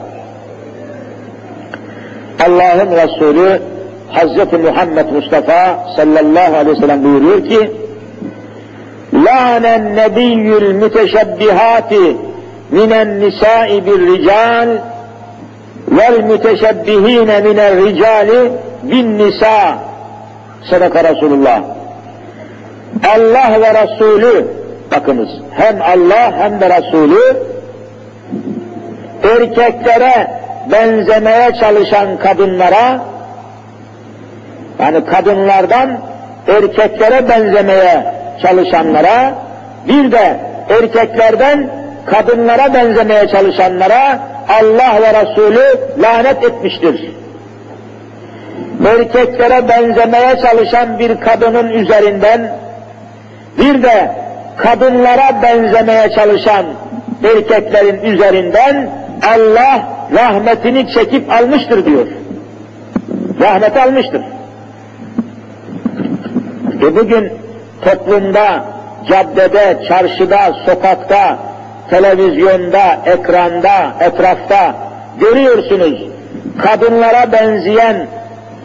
[2.48, 3.62] Allah'ın Resulü
[4.14, 4.54] Hz.
[4.64, 7.72] Muhammed Mustafa sallallahu aleyhi ve sellem buyuruyor ki
[9.14, 12.18] Lânen nebiyyül müteşebbihati
[12.72, 14.70] minen nisâi bir rical
[15.88, 18.52] vel müteşebbihine minel ricali
[18.84, 19.78] bin nisa
[20.70, 21.62] sadaka Resulullah
[23.16, 24.48] Allah ve Resulü
[24.92, 27.38] bakınız hem Allah hem de Resulü
[29.24, 30.28] erkeklere
[30.72, 33.00] benzemeye çalışan kadınlara
[34.80, 36.00] yani kadınlardan
[36.48, 39.34] erkeklere benzemeye çalışanlara
[39.88, 41.70] bir de erkeklerden
[42.06, 45.64] kadınlara benzemeye çalışanlara Allah ve Resulü
[46.02, 47.12] lanet etmiştir.
[48.88, 52.56] Erkeklere benzemeye çalışan bir kadının üzerinden
[53.58, 54.12] bir de
[54.58, 56.66] kadınlara benzemeye çalışan
[57.24, 58.90] erkeklerin üzerinden
[59.36, 62.08] Allah rahmetini çekip almıştır diyor.
[63.42, 64.22] Rahmet almıştır.
[66.86, 67.32] E bugün
[67.82, 68.66] toplumda,
[69.10, 71.38] caddede, çarşıda, sokakta,
[71.90, 74.76] televizyonda, ekranda, etrafta
[75.20, 76.04] görüyorsunuz.
[76.64, 78.08] Kadınlara benzeyen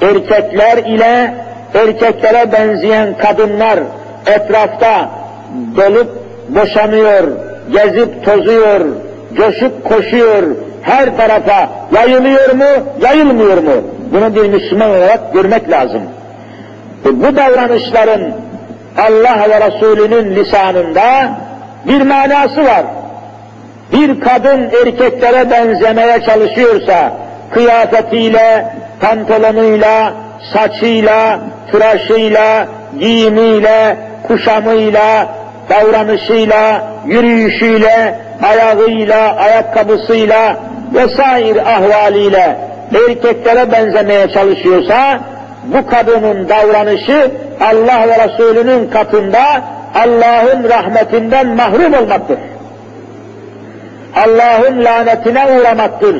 [0.02, 1.34] erkekler ile
[1.74, 3.78] erkeklere benzeyen kadınlar
[4.26, 5.08] etrafta
[5.76, 6.08] dolup
[6.48, 7.28] boşanıyor,
[7.72, 8.80] gezip tozuyor,
[9.36, 10.42] coşup koşuyor,
[10.82, 13.72] her tarafa yayılıyor mu, yayılmıyor mu?
[14.12, 16.02] Bunu bir Müslüman olarak görmek lazım.
[17.06, 18.32] E, bu davranışların
[18.98, 21.30] Allah ve Resulünün lisanında
[21.86, 22.84] bir manası var.
[23.92, 27.12] Bir kadın erkeklere benzemeye çalışıyorsa,
[27.50, 30.12] kıyafetiyle, pantolonuyla,
[30.52, 31.38] saçıyla,
[31.72, 32.66] tıraşıyla,
[32.98, 35.26] giyimiyle, kuşamıyla,
[35.70, 40.56] davranışıyla, yürüyüşüyle, ayağıyla, ayakkabısıyla
[40.94, 42.56] vesaire ahvaliyle
[43.08, 45.20] erkeklere benzemeye çalışıyorsa,
[45.72, 47.30] bu kadının davranışı
[47.60, 49.40] Allah ve Resulünün katında
[49.94, 52.38] Allah'ın rahmetinden mahrum olmaktır.
[54.16, 56.16] Allah'ın lanetine uğramaktır.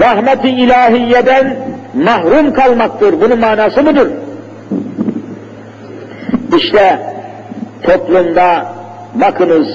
[0.00, 1.56] Rahmeti ilahiyeden
[1.94, 3.20] mahrum kalmaktır.
[3.20, 4.06] Bunun manası budur.
[6.56, 6.98] İşte
[7.82, 8.66] toplumda
[9.14, 9.66] bakınız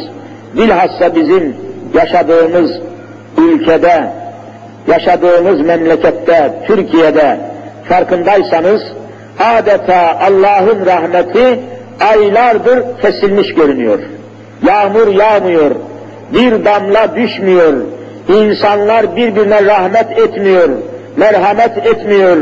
[0.53, 1.55] bilhassa bizim
[1.93, 2.71] yaşadığımız
[3.37, 4.09] ülkede,
[4.87, 7.39] yaşadığımız memlekette, Türkiye'de
[7.89, 8.81] farkındaysanız
[9.39, 11.59] adeta Allah'ın rahmeti
[12.11, 13.99] aylardır kesilmiş görünüyor.
[14.67, 15.71] Yağmur yağmıyor,
[16.33, 17.73] bir damla düşmüyor,
[18.27, 20.69] insanlar birbirine rahmet etmiyor,
[21.17, 22.37] merhamet etmiyor,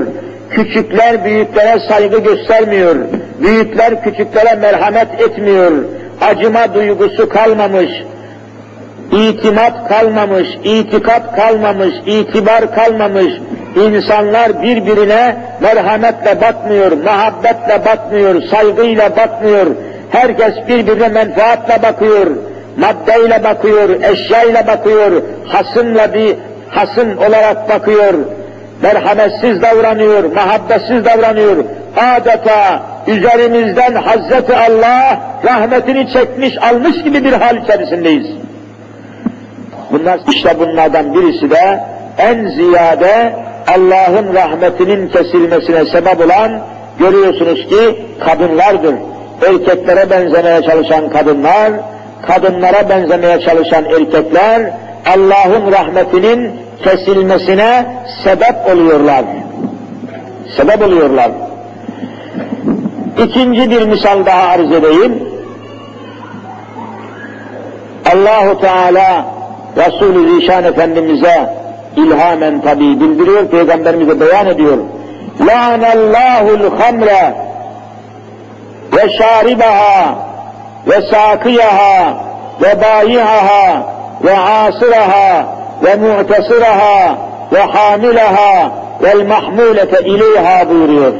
[0.49, 2.95] küçükler büyüklere saygı göstermiyor,
[3.41, 5.71] büyükler küçüklere merhamet etmiyor,
[6.21, 7.89] acıma duygusu kalmamış,
[9.12, 13.33] itimat kalmamış, itikat kalmamış, itibar kalmamış,
[13.77, 19.67] insanlar birbirine merhametle bakmıyor, muhabbetle bakmıyor, saygıyla bakmıyor,
[20.11, 22.27] herkes birbirine menfaatle bakıyor,
[22.77, 26.35] maddeyle bakıyor, eşyayla bakıyor, hasımla bir
[26.69, 28.13] hasım olarak bakıyor,
[28.81, 31.57] merhametsiz davranıyor, muhabbetsiz davranıyor.
[31.97, 38.27] Adeta üzerimizden Hazreti Allah rahmetini çekmiş, almış gibi bir hal içerisindeyiz.
[39.91, 41.83] Bunlar işte bunlardan birisi de
[42.17, 43.35] en ziyade
[43.67, 46.62] Allah'ın rahmetinin kesilmesine sebep olan
[46.99, 48.95] görüyorsunuz ki kadınlardır.
[49.47, 51.71] Erkeklere benzemeye çalışan kadınlar,
[52.27, 54.71] kadınlara benzemeye çalışan erkekler
[55.06, 56.51] Allah'ın rahmetinin
[56.84, 57.86] kesilmesine
[58.23, 59.25] sebep oluyorlar.
[60.58, 61.32] Sebep oluyorlar.
[63.23, 65.23] İkinci bir misal daha arz edeyim.
[68.13, 69.25] Allahu Teala
[69.77, 71.66] Resulü Zişan Efendimiz'e
[71.97, 74.77] ilhamen tabi bildiriyor, Peygamberimize beyan ediyor.
[75.39, 77.36] Lânellahu'l hamre
[78.95, 80.15] ve şaribaha
[80.88, 82.13] ve sakiyaha
[82.62, 83.83] ve bayihaha
[84.23, 85.45] ve asiraha
[85.83, 87.17] ve mu'tasiraha
[87.53, 88.71] ve hamilaha
[89.03, 91.13] vel mahmulete ileyha buyuruyor.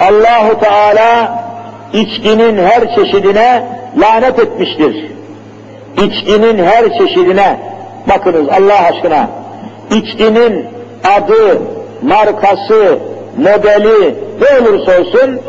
[0.00, 1.42] Allahu Teala
[1.92, 3.64] içkinin her çeşidine
[3.96, 5.12] lanet etmiştir.
[5.96, 7.56] İçkinin her çeşidine
[8.08, 9.41] bakınız Allah aşkına
[9.92, 10.66] içkinin
[11.16, 11.58] adı,
[12.02, 12.98] markası,
[13.36, 15.40] modeli ne olursa olsun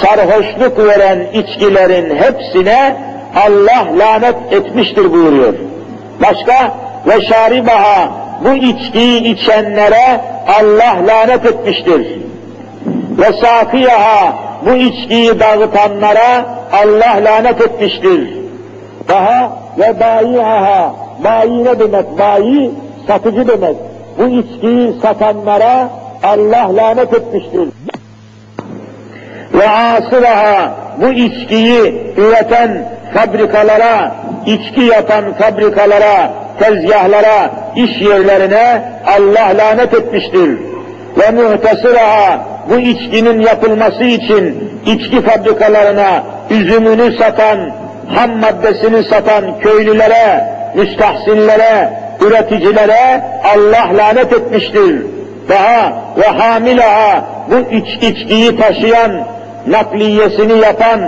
[0.00, 2.96] sarhoşluk veren içkilerin hepsine
[3.46, 5.54] Allah lanet etmiştir buyuruyor.
[6.22, 6.74] Başka
[7.06, 8.12] ve şaribaha
[8.44, 10.20] bu içkiyi içenlere
[10.60, 12.20] Allah lanet etmiştir.
[13.18, 14.34] Ve sakiyaha
[14.66, 18.28] bu içkiyi dağıtanlara Allah lanet etmiştir.
[19.08, 22.18] Daha ve bayihaha bayi ne demek?
[22.18, 22.70] Bayi
[23.06, 23.76] satıcı demek.
[24.18, 25.88] Bu içkiyi satanlara
[26.22, 27.68] Allah lanet etmiştir.
[29.54, 34.14] Ve asıraha bu içkiyi üreten fabrikalara,
[34.46, 40.58] içki yapan fabrikalara, tezgahlara, iş yerlerine Allah lanet etmiştir.
[41.18, 47.70] Ve muhtesiraha bu içkinin yapılması için içki fabrikalarına üzümünü satan,
[48.08, 55.06] ham maddesini satan köylülere, müstahsinlere, üreticilere Allah lanet etmiştir.
[55.48, 59.26] Daha ve hamilaha bu iç içkiyi taşıyan,
[59.66, 61.00] nakliyesini yapan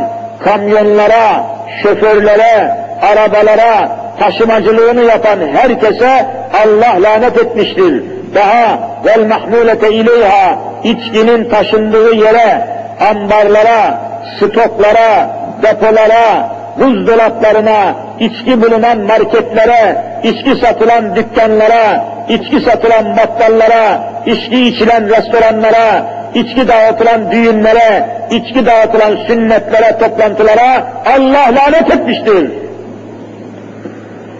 [0.44, 1.44] kamyonlara,
[1.83, 6.27] şoförlere, arabalara, taşımacılığını yapan herkese
[6.64, 8.03] Allah lanet etmiştir.
[8.35, 12.66] Daha vel mahmulete ileyha içkinin taşındığı yere,
[13.11, 13.98] ambarlara,
[14.37, 15.31] stoklara,
[15.62, 26.68] depolara, buzdolaplarına, içki bulunan marketlere, içki satılan dükkanlara, içki satılan battallara, içki içilen restoranlara, içki
[26.68, 32.50] dağıtılan düğünlere, içki dağıtılan sünnetlere, toplantılara Allah lanet etmiştir.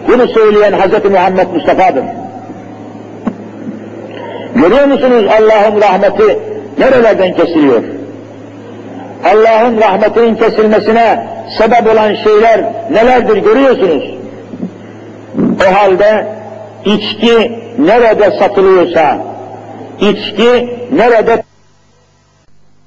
[0.07, 1.11] Bunu söyleyen Hz.
[1.11, 2.03] Muhammed Mustafa'dır.
[4.55, 6.39] Görüyor musunuz Allah'ın rahmeti
[6.79, 7.94] nerelerden kesiliyor?
[9.25, 12.61] Allah'ın rahmetinin kesilmesine sebep olan şeyler
[12.91, 14.03] nelerdir görüyorsunuz.
[15.37, 16.27] O halde
[16.85, 19.17] içki nerede satılıyorsa,
[19.99, 21.43] içki nerede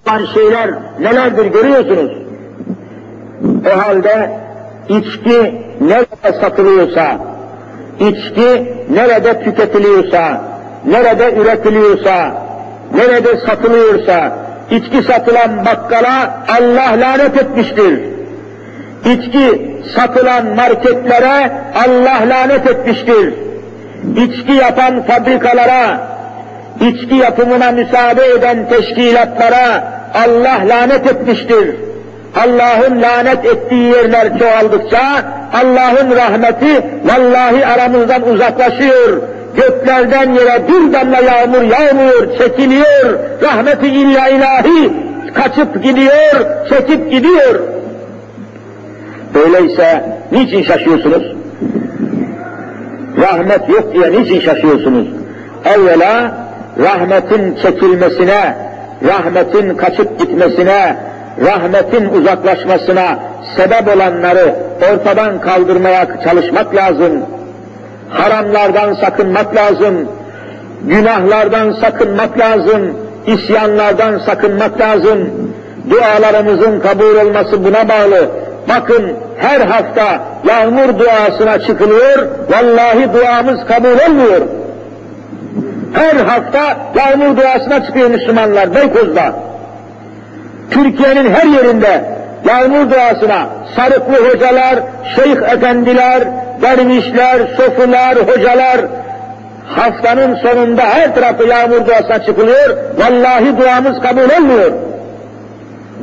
[0.08, 0.70] olan şeyler
[1.00, 2.12] nelerdir görüyorsunuz.
[3.74, 4.30] O halde
[4.88, 7.18] içki nerede satılıyorsa,
[8.00, 10.42] içki nerede tüketiliyorsa,
[10.84, 12.42] nerede üretiliyorsa,
[12.94, 14.37] nerede satılıyorsa,
[14.70, 18.00] içki satılan bakkala Allah lanet etmiştir.
[19.04, 23.34] İçki satılan marketlere Allah lanet etmiştir.
[24.16, 26.00] İçki yapan fabrikalara,
[26.80, 31.76] içki yapımına müsaade eden teşkilatlara Allah lanet etmiştir.
[32.36, 35.00] Allah'ın lanet ettiği yerler çoğaldıkça
[35.52, 39.22] Allah'ın rahmeti vallahi aramızdan uzaklaşıyor.
[39.58, 43.18] Göklerden yere bir damla yağmur yağmıyor, çekiliyor.
[43.42, 44.92] Rahmeti illa ilahi
[45.34, 47.60] kaçıp gidiyor, çekip gidiyor.
[49.44, 51.22] Öyleyse niçin şaşıyorsunuz?
[53.20, 55.08] Rahmet yok diye niçin şaşıyorsunuz?
[55.64, 56.38] Evvela
[56.78, 58.56] rahmetin çekilmesine,
[59.08, 60.96] rahmetin kaçıp gitmesine,
[61.46, 63.18] rahmetin uzaklaşmasına
[63.56, 64.54] sebep olanları
[64.92, 67.22] ortadan kaldırmaya çalışmak lazım.
[68.10, 70.08] Haramlardan sakınmak lazım.
[70.84, 72.96] Günahlardan sakınmak lazım.
[73.26, 75.30] isyanlardan sakınmak lazım.
[75.90, 78.30] Dualarımızın kabul olması buna bağlı.
[78.68, 84.40] Bakın her hafta yağmur duasına çıkılıyor, vallahi duamız kabul olmuyor.
[85.94, 89.32] Her hafta yağmur duasına çıkıyor Müslümanlar Beykoz'da.
[90.70, 92.04] Türkiye'nin her yerinde
[92.48, 94.78] yağmur duasına sarıklı hocalar,
[95.16, 96.22] şeyh efendiler,
[96.62, 98.80] dervişler, sofular, hocalar
[99.66, 102.76] haftanın sonunda her tarafı yağmur duasına çıkılıyor.
[102.98, 104.72] Vallahi duamız kabul olmuyor.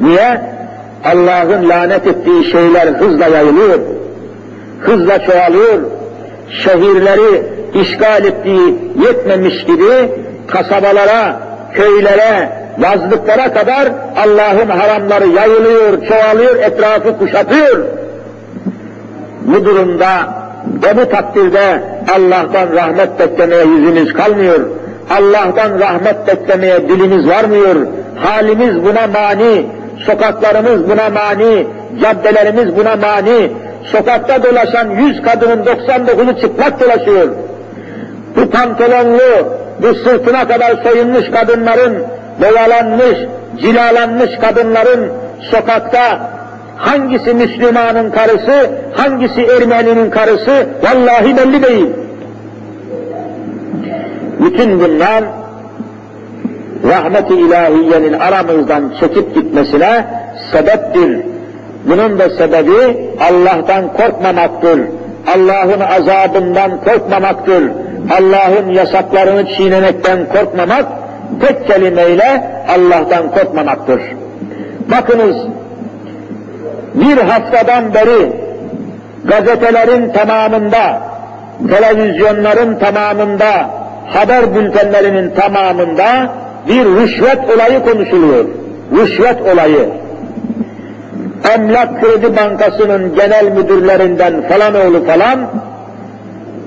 [0.02, 0.41] Niye?
[1.06, 3.80] Allah'ın lanet ettiği şeyler hızla yayılıyor.
[4.80, 5.80] Hızla çoğalıyor.
[6.63, 10.12] Şehirleri işgal ettiği yetmemiş gibi
[10.48, 11.39] kasabalara,
[11.74, 17.86] köylere, yazlıklara kadar Allah'ın haramları yayılıyor, çoğalıyor, etrafı kuşatıyor.
[19.41, 20.44] Bu durumda
[20.84, 21.84] ve bu takdirde
[22.15, 24.60] Allah'tan rahmet beklemeye yüzümüz kalmıyor.
[25.10, 27.75] Allah'tan rahmet beklemeye dilimiz varmıyor.
[28.15, 29.65] Halimiz buna mani,
[30.06, 31.67] sokaklarımız buna mani,
[32.01, 33.51] caddelerimiz buna mani.
[33.91, 37.28] Sokakta dolaşan yüz kadının 99'u çıplak dolaşıyor.
[38.36, 39.47] Bu pantolonlu,
[39.82, 42.04] bu sırtına kadar soyunmuş kadınların,
[42.41, 43.17] boyalanmış,
[43.62, 45.12] cilalanmış kadınların
[45.51, 46.19] sokakta
[46.76, 51.90] hangisi Müslümanın karısı, hangisi Ermeni'nin karısı vallahi belli değil.
[54.40, 55.24] Bütün bunlar
[56.90, 60.08] rahmet-i ilahiyenin aramızdan çekip gitmesine
[60.52, 61.22] sebeptir.
[61.86, 64.82] Bunun da sebebi Allah'tan korkmamaktır.
[65.36, 67.64] Allah'ın azabından korkmamaktır.
[68.20, 70.86] Allah'ın yasaklarını çiğnemekten korkmamak,
[71.42, 74.02] tek kelimeyle Allah'tan korkmamaktır.
[74.92, 75.36] Bakınız,
[76.95, 78.31] bir haftadan beri
[79.23, 81.01] gazetelerin tamamında,
[81.69, 83.69] televizyonların tamamında,
[84.08, 86.29] haber bültenlerinin tamamında
[86.67, 88.45] bir rüşvet olayı konuşuluyor.
[88.91, 89.89] Rüşvet olayı.
[91.55, 95.39] Emlak Kredi Bankası'nın genel müdürlerinden falan oğlu falan,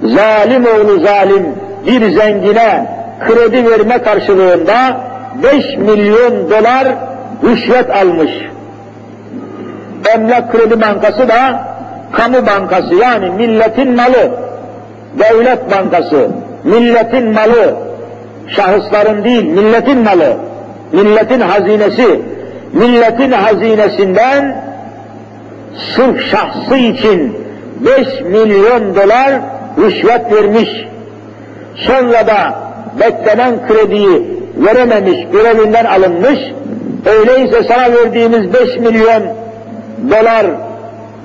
[0.02, 1.46] zalim oğlu zalim
[1.86, 2.86] bir zengine
[3.26, 5.00] kredi verme karşılığında
[5.42, 6.88] 5 milyon dolar
[7.44, 8.30] rüşvet almış.
[10.14, 11.68] Emlak Kredi Bankası da
[12.12, 14.30] kamu bankası yani milletin malı,
[15.18, 16.28] devlet bankası,
[16.64, 17.74] milletin malı,
[18.48, 20.36] şahısların değil, milletin malı,
[20.92, 22.20] milletin hazinesi,
[22.72, 24.64] milletin hazinesinden
[25.96, 27.36] sırf şahsı için
[27.98, 29.40] 5 milyon dolar
[29.78, 30.68] rüşvet vermiş,
[31.74, 32.54] sonra da
[33.00, 36.38] beklenen krediyi verememiş, görevinden alınmış,
[37.06, 39.22] öyleyse sana verdiğimiz 5 milyon
[40.10, 40.46] dolar,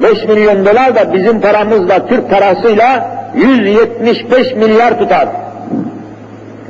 [0.01, 5.27] 5 milyon dolar da bizim paramızla, Türk parasıyla 175 milyar tutar.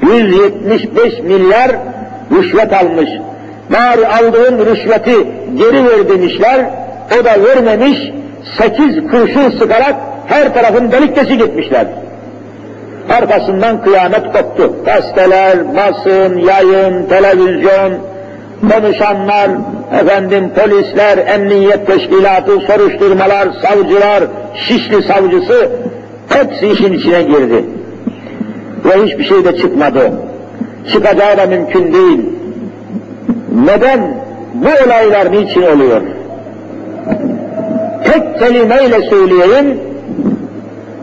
[0.02, 1.72] 175 milyar
[2.32, 3.10] rüşvet almış.
[3.70, 6.66] Bari aldığın rüşveti geri ver demişler,
[7.22, 7.98] o da vermemiş,
[8.58, 9.96] sekiz kurşun sıkarak
[10.28, 11.86] her tarafın delik deşik etmişler.
[13.10, 14.76] Arkasından kıyamet koptu.
[14.86, 17.94] Gazeteler, basın, yayın, televizyon,
[18.70, 19.50] konuşanlar,
[20.02, 24.24] efendim polisler, emniyet teşkilatı, soruşturmalar, savcılar,
[24.56, 25.70] Şişli savcısı
[26.30, 27.66] hepsi işin içine girdi.
[28.86, 30.12] Ve hiçbir şey de çıkmadı.
[30.94, 32.22] Çıkacağı da mümkün değil.
[33.66, 34.18] Neden?
[34.54, 36.02] Bu olaylar niçin oluyor?
[38.06, 39.80] Tek kelimeyle söyleyeyim,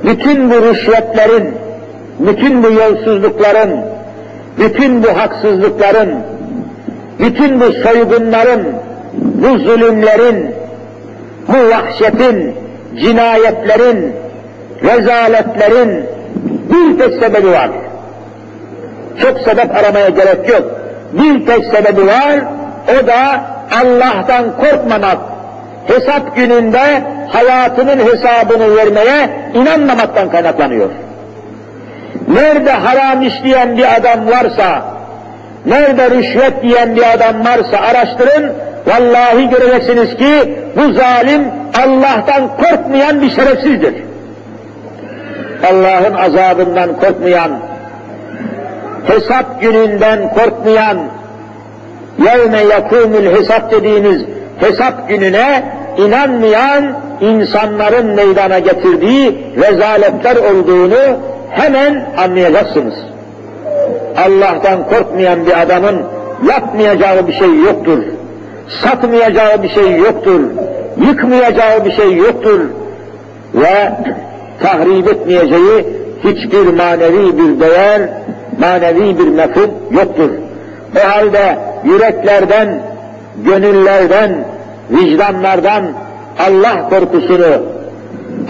[0.05, 1.55] bütün bu rüşvetlerin,
[2.19, 3.81] bütün bu yolsuzlukların,
[4.59, 6.15] bütün bu haksızlıkların,
[7.21, 8.69] bütün bu soygunların,
[9.15, 10.55] bu zulümlerin,
[11.49, 12.55] bu vahşetin,
[13.01, 14.13] cinayetlerin,
[14.83, 16.05] rezaletlerin
[16.71, 17.71] bir tek sebebi var.
[19.23, 20.63] Çok sebep aramaya gerek yok.
[21.13, 22.41] Bir tek sebebi var,
[22.89, 23.41] o da
[23.83, 25.19] Allah'tan korkmamak,
[25.87, 30.91] hesap gününde hayatının hesabını vermeye inanmamaktan kaynaklanıyor.
[32.29, 34.85] Nerede haram işleyen bir adam varsa,
[35.67, 38.53] nerede rüşvet yiyen bir adam varsa araştırın,
[38.87, 41.43] vallahi göreceksiniz ki bu zalim
[41.83, 43.95] Allah'tan korkmayan bir şerefsizdir.
[45.71, 47.51] Allah'ın azabından korkmayan,
[49.07, 50.99] hesap gününden korkmayan,
[52.19, 54.23] yevme yakûmül hesap dediğiniz
[54.61, 55.63] hesap gününe
[55.99, 61.19] inanmayan insanların meydana getirdiği rezaletler olduğunu
[61.51, 62.95] hemen anlayacaksınız.
[64.17, 66.03] Allah'tan korkmayan bir adamın
[66.49, 68.03] yapmayacağı bir şey yoktur.
[68.83, 70.41] Satmayacağı bir şey yoktur.
[71.07, 72.61] Yıkmayacağı bir şey yoktur.
[73.55, 73.93] Ve
[74.63, 75.87] tahrip etmeyeceği
[76.25, 78.03] hiçbir manevi bir değer,
[78.59, 80.31] manevi bir mefhum yoktur.
[80.97, 82.83] O halde yüreklerden,
[83.45, 84.45] gönüllerden,
[84.91, 85.85] vicdanlardan
[86.39, 87.63] Allah korkusunu,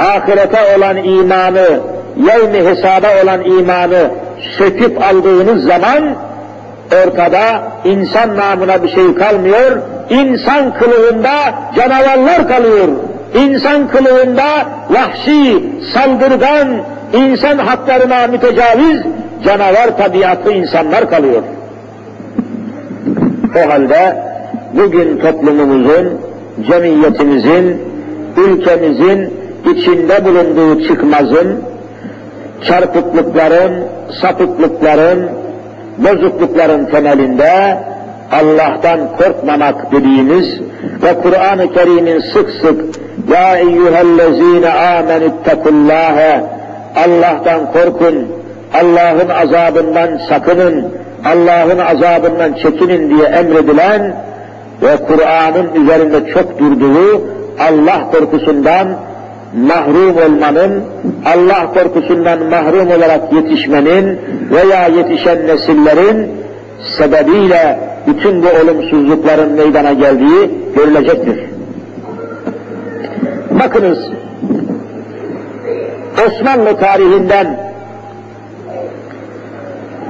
[0.01, 1.81] ahirete olan imanı,
[2.27, 4.11] yevmi hesaba olan imanı
[4.59, 6.17] söküp aldığınız zaman
[7.05, 9.79] ortada insan namına bir şey kalmıyor,
[10.11, 11.31] insan kılığında
[11.77, 12.89] canavarlar kalıyor.
[13.35, 14.45] İnsan kılığında
[14.91, 15.65] vahşi,
[15.95, 16.69] saldırgan,
[17.13, 19.03] insan haklarına mütecaviz,
[19.45, 21.43] canavar tabiatlı insanlar kalıyor.
[23.57, 24.23] O halde
[24.73, 26.21] bugün toplumumuzun,
[26.71, 27.83] cemiyetimizin,
[28.37, 29.35] ülkemizin
[29.75, 31.65] içinde bulunduğu çıkmazın,
[32.67, 33.85] çarpıklıkların,
[34.21, 35.31] sapıklıkların,
[35.99, 37.79] bozuklukların temelinde
[38.33, 40.61] Allah'tan korkmamak dediğimiz
[41.03, 42.81] ve Kur'an-ı Kerim'in sık sık
[43.33, 46.45] Ya eyyühellezine amenüttekullâhe
[46.97, 48.29] Allah'tan korkun,
[48.75, 50.89] Allah'ın azabından sakının,
[51.25, 54.17] Allah'ın azabından çekinin diye emredilen
[54.83, 57.23] ve Kur'an'ın üzerinde çok durduğu
[57.59, 58.89] Allah korkusundan
[59.55, 60.85] mahrum olmanın,
[61.27, 64.19] Allah korkusundan mahrum olarak yetişmenin
[64.51, 66.31] veya yetişen nesillerin
[66.99, 71.51] sebebiyle bütün bu olumsuzlukların meydana geldiği görülecektir.
[73.51, 73.99] Bakınız,
[76.27, 77.61] Osmanlı tarihinden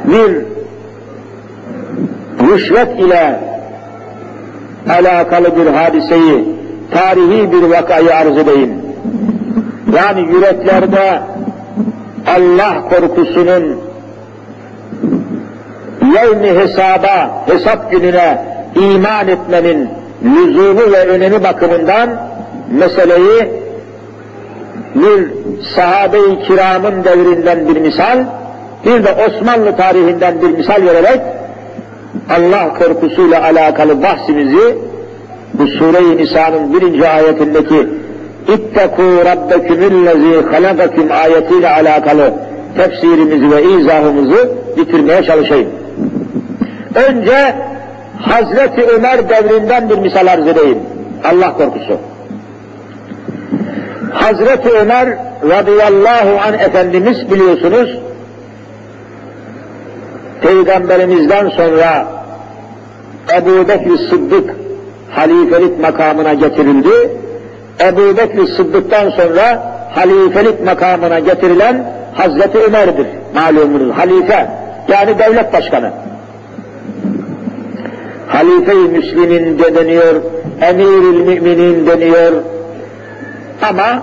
[0.05, 0.36] bir
[2.47, 3.41] rüşvet ile
[4.88, 6.45] alakalı bir hadiseyi,
[6.91, 8.89] tarihi bir vakayı arz edeyim.
[9.97, 11.20] Yani yüreklerde
[12.26, 13.80] Allah korkusunun
[16.14, 18.38] yevmi hesaba, hesap gününe
[18.74, 19.88] iman etmenin
[20.24, 22.11] lüzumu ve önemi bakımından
[22.70, 23.51] meseleyi
[24.95, 25.28] bir
[25.76, 28.24] sahabe-i kiramın devrinden bir misal,
[28.86, 31.20] bir de Osmanlı tarihinden bir misal vererek
[32.30, 34.78] Allah korkusuyla alakalı bahsimizi
[35.55, 37.99] bu Sure-i Nisa'nın birinci ayetindeki
[38.49, 42.34] İttekû rabbekümüllezî halakaküm ayetiyle alakalı
[42.76, 45.68] tefsirimizi ve izahımızı bitirmeye çalışayım.
[46.95, 47.55] Önce
[48.20, 50.78] Hazreti Ömer devrinden bir misal arz edeyim.
[51.24, 51.99] Allah korkusu.
[54.12, 55.18] Hazreti Ömer
[55.49, 57.99] radıyallahu an Efendimiz biliyorsunuz
[60.43, 62.07] Peygamberimizden sonra
[63.36, 64.55] Ebu Bekir Sıddık
[65.11, 67.11] halifelik makamına getirildi.
[67.80, 73.96] Ebu Bekir Sıddık'tan sonra halifelik makamına getirilen Hazreti Ömer'dir malumunuz.
[73.96, 74.50] Halife
[74.88, 75.92] yani devlet başkanı.
[78.28, 80.22] Halife-i Müslim'in de deniyor,
[80.60, 82.32] Emirül Müminin deniyor.
[83.62, 84.02] Ama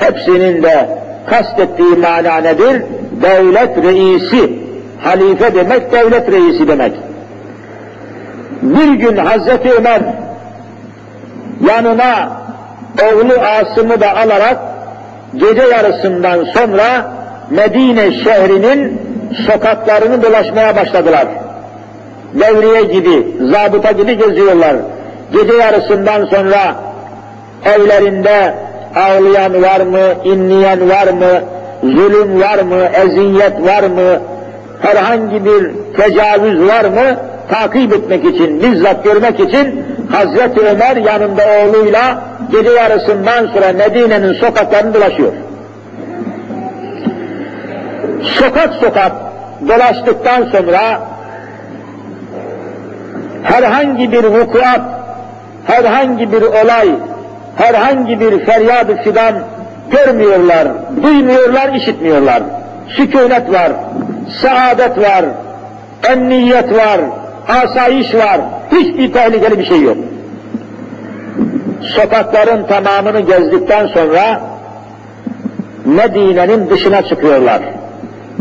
[0.00, 0.88] hepsinin de
[1.26, 2.82] kastettiği mana nedir?
[3.22, 4.52] Devlet reisi.
[5.00, 6.92] Halife demek devlet reisi demek.
[8.62, 10.02] Bir gün Hazreti Ömer
[11.68, 12.45] yanına
[13.02, 14.58] oğlu Asım'ı da alarak
[15.34, 17.12] gece yarısından sonra
[17.50, 19.00] Medine şehrinin
[19.46, 21.26] sokaklarını dolaşmaya başladılar.
[22.34, 24.76] Devriye gibi, zabıta gibi geziyorlar.
[25.32, 26.74] Gece yarısından sonra
[27.64, 28.54] evlerinde
[28.96, 31.40] ağlayan var mı, inleyen var mı,
[31.82, 34.20] zulüm var mı, eziyet var mı,
[34.82, 37.16] herhangi bir tecavüz var mı
[37.50, 42.18] takip etmek için, bizzat görmek için Hazreti Ömer yanında oğluyla
[42.50, 45.32] gece yarısından sonra Medine'nin sokaklarını dolaşıyor.
[48.22, 49.12] Sokak sokak
[49.68, 51.00] dolaştıktan sonra
[53.42, 54.80] herhangi bir vukuat,
[55.66, 56.88] herhangi bir olay,
[57.56, 59.34] herhangi bir feryadı fidan
[59.90, 60.68] görmüyorlar,
[61.02, 62.42] duymuyorlar, işitmiyorlar.
[62.96, 63.72] Sükunet var,
[64.42, 65.24] saadet var,
[66.10, 67.00] emniyet var,
[67.48, 68.40] asayiş var,
[68.72, 69.96] hiçbir tehlikeli bir şey yok.
[71.80, 74.40] Sokakların tamamını gezdikten sonra
[75.84, 77.62] Medine'nin dışına çıkıyorlar.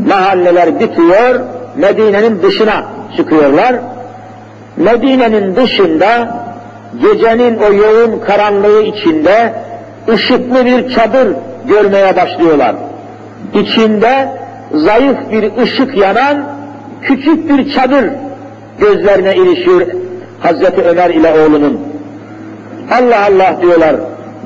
[0.07, 1.39] Mahalleler bitiyor,
[1.75, 2.85] Medine'nin dışına
[3.17, 3.75] çıkıyorlar.
[4.77, 6.37] Medine'nin dışında
[7.01, 9.53] gecenin o yoğun karanlığı içinde
[10.09, 11.27] ışıklı bir çadır
[11.67, 12.75] görmeye başlıyorlar.
[13.53, 14.29] İçinde
[14.73, 16.43] zayıf bir ışık yanan
[17.01, 18.09] küçük bir çadır
[18.79, 19.81] gözlerine ilişiyor
[20.39, 21.94] Hazreti Ömer ile oğlunun.
[22.91, 23.95] Allah Allah diyorlar.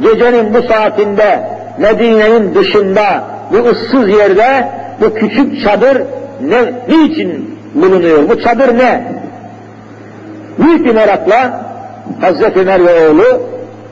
[0.01, 4.67] Gecenin bu saatinde Medine'nin dışında bu ıssız yerde
[5.01, 6.01] bu küçük çadır
[6.41, 8.29] ne, niçin bulunuyor?
[8.29, 9.03] Bu çadır ne?
[10.59, 11.65] Büyük bir merakla
[12.21, 13.41] Hazreti Ömer ve oğlu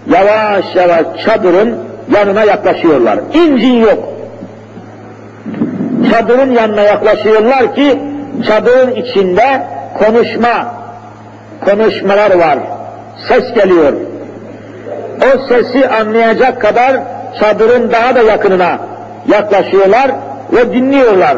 [0.09, 1.75] yavaş yavaş çadırın
[2.15, 3.19] yanına yaklaşıyorlar.
[3.33, 4.13] İncin yok.
[6.11, 7.99] Çadırın yanına yaklaşıyorlar ki
[8.47, 9.63] çadırın içinde
[9.99, 10.73] konuşma,
[11.65, 12.59] konuşmalar var.
[13.27, 13.93] Ses geliyor.
[15.21, 16.97] O sesi anlayacak kadar
[17.39, 18.79] çadırın daha da yakınına
[19.27, 20.11] yaklaşıyorlar
[20.53, 21.37] ve dinliyorlar.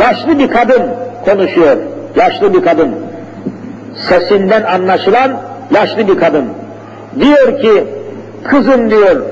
[0.00, 0.82] Yaşlı bir kadın
[1.24, 1.76] konuşuyor.
[2.16, 2.94] Yaşlı bir kadın.
[4.08, 5.40] Sesinden anlaşılan
[5.74, 6.44] yaşlı bir kadın.
[7.20, 7.84] Diyor ki,
[8.44, 9.22] kızım diyor,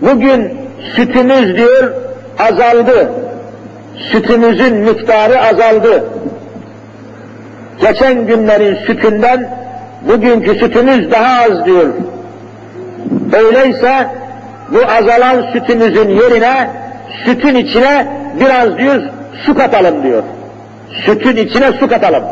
[0.00, 0.58] bugün
[0.96, 1.92] sütümüz diyor
[2.38, 3.12] azaldı.
[4.12, 6.04] Sütümüzün miktarı azaldı.
[7.80, 9.59] Geçen günlerin sütünden
[10.08, 11.88] bugünkü sütümüz daha az diyor.
[13.32, 14.06] Öyleyse
[14.72, 16.70] bu azalan sütümüzün yerine
[17.24, 18.06] sütün içine
[18.40, 19.02] biraz diyor
[19.46, 20.22] su katalım diyor.
[21.06, 22.24] Sütün içine su katalım.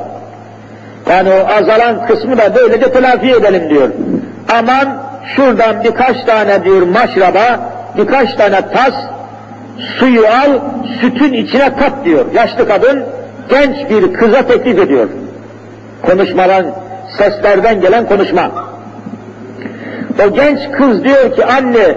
[1.10, 3.88] Yani o azalan kısmı da böylece telafi edelim diyor.
[4.58, 5.02] Aman
[5.36, 7.60] şuradan birkaç tane diyor maşraba,
[7.98, 8.94] birkaç tane tas
[9.98, 10.58] suyu al,
[11.00, 12.24] sütün içine kat diyor.
[12.34, 13.04] Yaşlı kadın
[13.48, 15.08] genç bir kıza teklif ediyor.
[16.02, 16.66] Konuşmadan,
[17.18, 18.50] seslerden gelen konuşma.
[20.26, 21.94] O genç kız diyor ki anne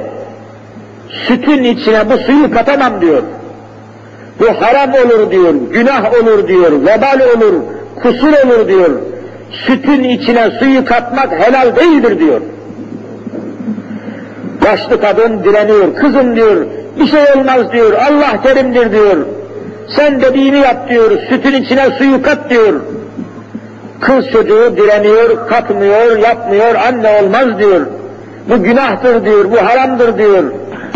[1.28, 3.24] sütün içine bu suyu katamam diyor.
[4.40, 7.54] Bu haram olur diyor, günah olur diyor, vebal olur,
[8.04, 8.90] kusur olur diyor.
[9.52, 12.42] Sütün içine suyu katmak helal değildir diyor.
[14.66, 16.66] Yaşlı kadın direniyor, kızım diyor,
[17.00, 19.18] bir şey olmaz diyor, Allah kerimdir diyor.
[19.96, 22.74] Sen dediğini yap diyor, sütün içine suyu kat diyor.
[24.02, 27.82] Kız çocuğu direniyor, katmıyor, yapmıyor, anne olmaz diyor.
[28.50, 30.44] Bu günahtır diyor, bu haramdır diyor.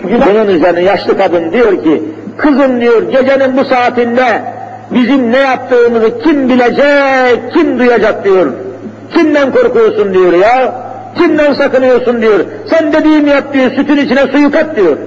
[0.03, 2.03] Bunun üzerine yaşlı kadın diyor ki,
[2.38, 4.41] kızım diyor gecenin bu saatinde
[4.91, 8.47] bizim ne yaptığımızı kim bilecek, kim duyacak diyor.
[9.14, 10.76] Kimden korkuyorsun diyor ya,
[11.18, 12.39] kimden sakınıyorsun diyor.
[12.70, 14.97] Sen dediğimi yap diyor, sütün içine suyu kat diyor.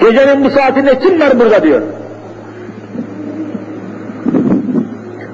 [0.00, 1.82] Gecenin bu saatinde kim var burada diyor.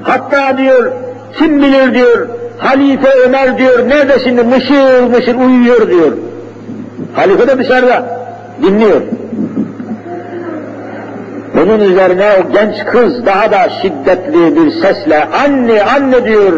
[0.02, 0.92] Hatta diyor,
[1.38, 2.28] kim bilir diyor,
[2.58, 6.12] Halife Ömer diyor, nerede şimdi mışıl mışıl uyuyor diyor.
[7.14, 8.06] Halife de dışarıda,
[8.62, 9.00] dinliyor.
[11.56, 16.52] Bunun üzerine o genç kız daha da şiddetli bir sesle, anne anne diyor,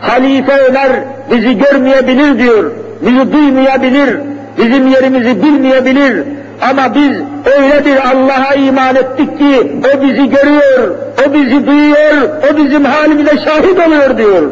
[0.00, 0.90] Halife Ömer
[1.30, 2.70] bizi görmeyebilir diyor,
[3.02, 4.16] bizi duymayabilir,
[4.58, 6.22] bizim yerimizi bilmeyebilir,
[6.62, 7.12] ama biz
[7.56, 10.94] öyle bir Allah'a iman ettik ki o bizi görüyor,
[11.26, 14.42] o bizi duyuyor, o bizim halimize şahit oluyor diyor.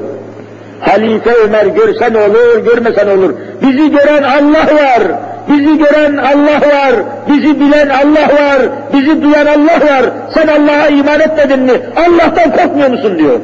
[0.80, 3.34] Halife Ömer görsen olur, görmesen olur.
[3.62, 5.02] Bizi gören Allah var,
[5.48, 6.94] bizi gören Allah var,
[7.28, 10.10] bizi bilen Allah var, bizi duyan Allah var.
[10.34, 11.72] Sen Allah'a iman etmedin mi?
[11.96, 13.40] Allah'tan korkmuyor musun diyor.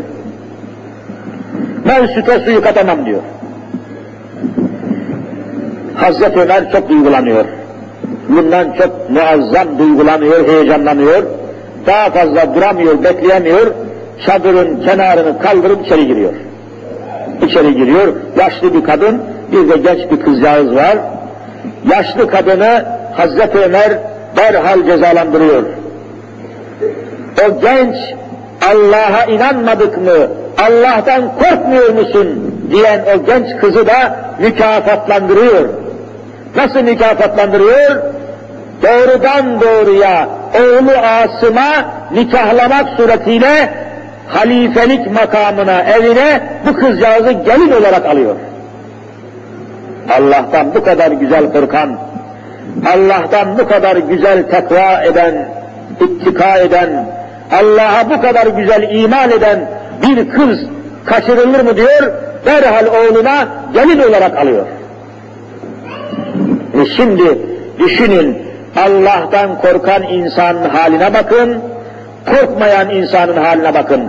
[1.88, 3.20] Ben süte suyu katamam diyor.
[5.96, 7.44] Hazreti Ömer çok duygulanıyor.
[8.28, 11.22] Bundan çok muazzam duygulanıyor, heyecanlanıyor.
[11.86, 13.66] Daha fazla duramıyor, bekleyemiyor.
[14.26, 16.32] Çadırın kenarını kaldırıp içeri giriyor.
[17.46, 18.12] İçeri giriyor.
[18.38, 20.98] Yaşlı bir kadın, bir de genç bir kızcağız var.
[21.90, 22.84] Yaşlı kadını
[23.16, 23.98] Hazreti Ömer
[24.36, 25.62] derhal cezalandırıyor.
[27.46, 27.96] O genç
[28.70, 30.28] Allah'a inanmadık mı,
[30.58, 35.68] Allah'tan korkmuyor musun diyen o genç kızı da mükafatlandırıyor.
[36.56, 38.02] Nasıl mükafatlandırıyor?
[38.82, 43.72] Doğrudan doğruya oğlu Asım'a nikahlamak suretiyle
[44.28, 48.36] halifelik makamına, evine bu kızcağızı gelin olarak alıyor.
[50.18, 51.98] Allah'tan bu kadar güzel korkan,
[52.94, 55.48] Allah'tan bu kadar güzel tekva eden,
[56.00, 57.06] ittika eden,
[57.52, 59.60] Allah'a bu kadar güzel iman eden
[60.02, 60.58] bir kız
[61.06, 62.12] kaçırılır mı diyor,
[62.46, 64.66] derhal oğluna gelin olarak alıyor.
[66.78, 67.38] E şimdi
[67.78, 68.38] düşünün,
[68.76, 71.58] Allah'tan korkan insanın haline bakın,
[72.26, 74.02] korkmayan insanın haline bakın.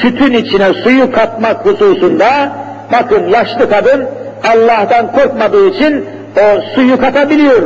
[0.00, 2.52] Sütün içine suyu katmak hususunda,
[2.92, 4.04] bakın yaşlı kadın
[4.44, 6.04] Allah'tan korkmadığı için
[6.36, 7.62] o suyu katabiliyor.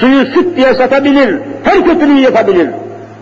[0.00, 2.68] Suyu süt diye satabilir, her kötülüğü yapabilir.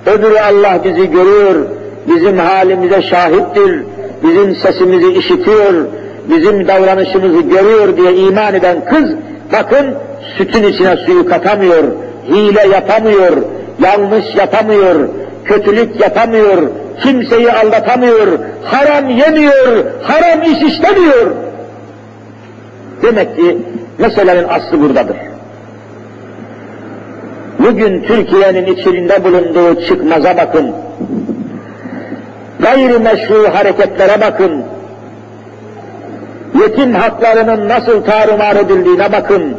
[0.06, 1.66] Öbürü Allah bizi görüyor,
[2.08, 3.82] bizim halimize şahittir,
[4.22, 5.74] bizim sesimizi işitiyor,
[6.28, 9.14] bizim davranışımızı görüyor diye iman eden kız,
[9.52, 9.94] bakın
[10.38, 11.84] sütün içine suyu katamıyor,
[12.28, 13.36] hile yapamıyor,
[13.82, 15.08] yanlış yapamıyor,
[15.44, 16.62] kötülük yapamıyor,
[17.02, 21.30] kimseyi aldatamıyor, haram yemiyor, haram iş işlemiyor.
[23.02, 23.58] Demek ki
[23.98, 25.16] meselenin aslı buradadır.
[27.58, 30.72] Bugün Türkiye'nin içinde bulunduğu çıkmaza bakın.
[32.60, 34.62] Gayrimeşru hareketlere bakın.
[36.60, 39.56] Yetim haklarının nasıl tarumar edildiğine bakın.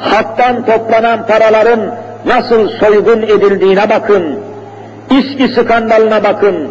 [0.00, 1.94] Haktan toplanan paraların
[2.26, 4.40] nasıl soygun edildiğine bakın.
[5.10, 6.68] İSKİ skandalına bakın.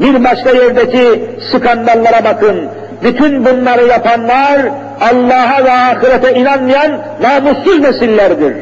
[0.00, 2.68] Bir başka yerdeki skandallara bakın.
[3.02, 4.60] Bütün bunları yapanlar
[5.00, 8.54] Allah'a ve ahirete inanmayan namussuz nesillerdir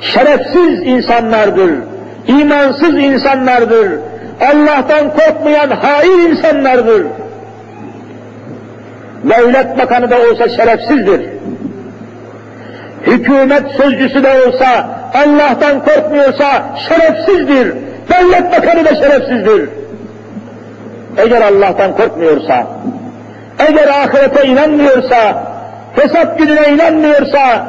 [0.00, 1.70] şerefsiz insanlardır,
[2.26, 3.92] imansız insanlardır,
[4.40, 7.06] Allah'tan korkmayan hain insanlardır.
[9.24, 11.35] Devlet bakanı da olsa şerefsizdir.
[13.06, 17.74] Hükümet sözcüsü de olsa Allah'tan korkmuyorsa şerefsizdir.
[18.08, 19.68] Devlet bakanı da şerefsizdir.
[21.16, 22.66] Eğer Allah'tan korkmuyorsa,
[23.58, 25.42] eğer ahirete inanmıyorsa,
[25.96, 27.66] hesap gününe inanmıyorsa,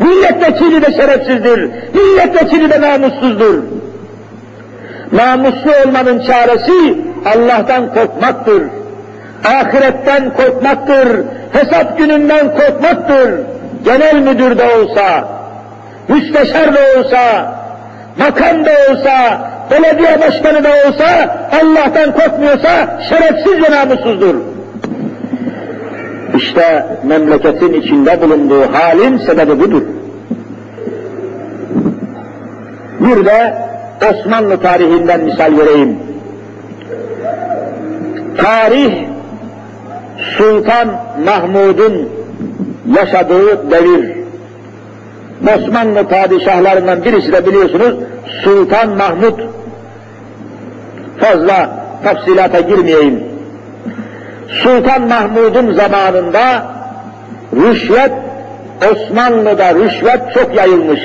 [0.00, 1.70] Milletvekili de şerefsizdir.
[1.94, 3.62] Milletvekili de namussuzdur.
[5.12, 8.62] Namuslu olmanın çaresi Allah'tan korkmaktır.
[9.44, 11.24] Ahiretten korkmaktır.
[11.52, 13.40] Hesap gününden korkmaktır.
[13.84, 15.28] Genel müdür de olsa,
[16.08, 17.54] müsteşar da olsa,
[18.20, 24.34] bakan da olsa, belediye başkanı da olsa, Allah'tan korkmuyorsa şerefsiz ve namussuzdur.
[26.36, 29.82] İşte memleketin içinde bulunduğu halin sebebi budur.
[33.00, 33.54] Bir de
[34.10, 35.98] Osmanlı tarihinden misal vereyim.
[38.36, 38.94] Tarih,
[40.36, 40.88] Sultan
[41.24, 42.19] Mahmud'un
[42.96, 44.20] yaşadığı devir.
[45.56, 47.94] Osmanlı padişahlarından birisi de biliyorsunuz
[48.44, 49.40] Sultan Mahmud.
[51.20, 51.70] Fazla
[52.04, 53.24] tafsilata girmeyeyim.
[54.62, 56.66] Sultan Mahmud'un zamanında
[57.56, 58.12] rüşvet,
[58.92, 61.00] Osmanlı'da rüşvet çok yayılmış.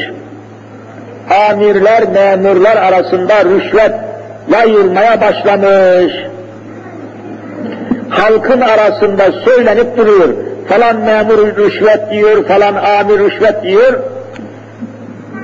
[1.49, 3.91] Amirler, memurlar arasında rüşvet
[4.49, 6.13] yayılmaya başlamış.
[8.09, 10.29] Halkın arasında söylenip duruyor.
[10.67, 13.93] Falan memur rüşvet diyor, falan amir rüşvet diyor.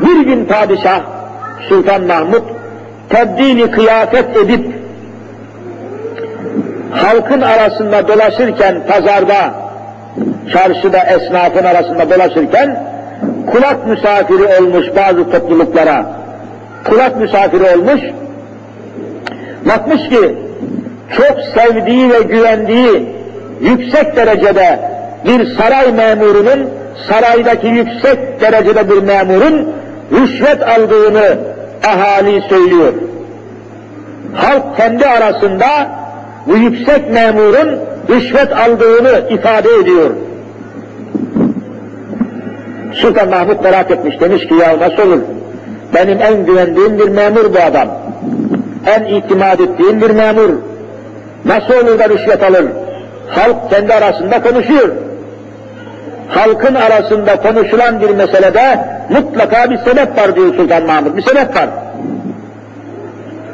[0.01, 1.01] Bir gün padişah
[1.69, 2.43] Sultan Mahmud
[3.09, 4.81] tebdili kıyafet edip
[6.91, 9.53] halkın arasında dolaşırken pazarda,
[10.53, 12.83] çarşıda esnafın arasında dolaşırken
[13.51, 16.05] kulak misafiri olmuş bazı topluluklara.
[16.89, 18.01] Kulak misafiri olmuş.
[19.65, 20.35] Bakmış ki
[21.17, 23.15] çok sevdiği ve güvendiği
[23.61, 24.90] yüksek derecede
[25.25, 26.69] bir saray memurunun,
[27.09, 29.73] saraydaki yüksek derecede bir memurun
[30.11, 31.37] rüşvet aldığını
[31.87, 32.93] ahali söylüyor.
[34.33, 35.67] Halk kendi arasında
[36.47, 40.09] bu yüksek memurun rüşvet aldığını ifade ediyor.
[42.93, 45.19] Sultan Mahmut merak etmiş, demiş ki ya nasıl olur?
[45.95, 47.87] Benim en güvendiğim bir memur bu adam.
[48.85, 50.49] En itimat ettiğim bir memur.
[51.45, 52.65] Nasıl olur da rüşvet alır?
[53.29, 54.89] Halk kendi arasında konuşuyor.
[56.31, 58.79] Halkın arasında konuşulan bir meselede
[59.09, 61.17] mutlaka bir sebep var diyor Sultan Mahmut.
[61.17, 61.69] Bir sebep var.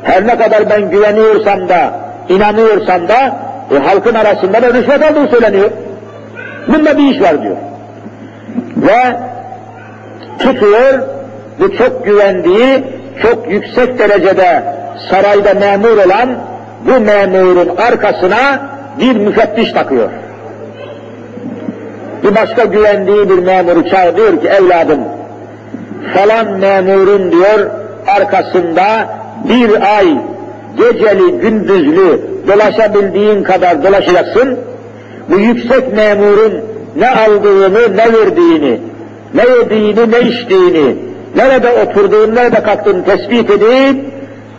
[0.03, 1.91] Her ne kadar ben güveniyorsam da,
[2.29, 3.35] inanıyorsam da
[3.75, 5.69] e, halkın arasında da rüşvet aldığı söyleniyor.
[6.67, 7.55] Bunda bir iş var diyor.
[8.77, 9.17] Ve
[10.39, 10.99] tutuyor
[11.59, 12.83] bu çok güvendiği,
[13.21, 14.63] çok yüksek derecede
[15.09, 16.29] sarayda memur olan
[16.85, 18.59] bu memurun arkasına
[18.99, 20.09] bir müfettiş takıyor.
[22.23, 24.99] Bir başka güvendiği bir memuru çağırıyor ki evladım
[26.13, 27.69] falan memurun diyor
[28.07, 29.09] arkasında
[29.49, 30.07] bir ay
[30.77, 34.59] geceli gündüzlü dolaşabildiğin kadar dolaşacaksın.
[35.29, 36.53] Bu yüksek memurun
[36.95, 38.79] ne aldığını, ne verdiğini,
[39.33, 40.95] ne yediğini, ne içtiğini,
[41.35, 44.05] nerede oturduğunu, nerede kalktığını tespit edip,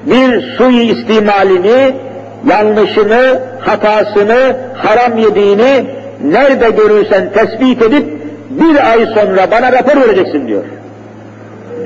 [0.07, 1.95] bir suyu istimalini,
[2.51, 5.85] yanlışını, hatasını, haram yediğini
[6.25, 8.07] nerede görürsen tespit edip
[8.51, 10.65] bir ay sonra bana rapor vereceksin diyor.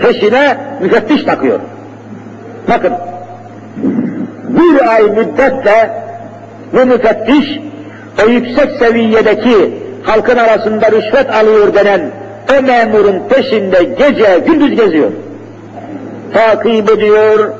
[0.01, 1.61] Peşine müfettiş takıyor.
[2.69, 2.93] Bakın,
[4.49, 5.91] bir ay müddetle
[6.73, 7.59] bu müfettiş
[8.25, 12.11] o yüksek seviyedeki halkın arasında rüşvet alıyor denen
[12.59, 15.11] o memurun peşinde gece gündüz geziyor.
[16.35, 17.51] Takip ediyor,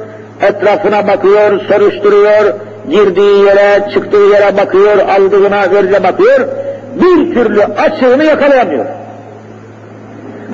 [0.41, 2.55] etrafına bakıyor, soruşturuyor,
[2.91, 6.49] girdiği yere, çıktığı yere bakıyor, aldığına, verdiğine bakıyor,
[7.01, 8.85] bir türlü açığını yakalayamıyor.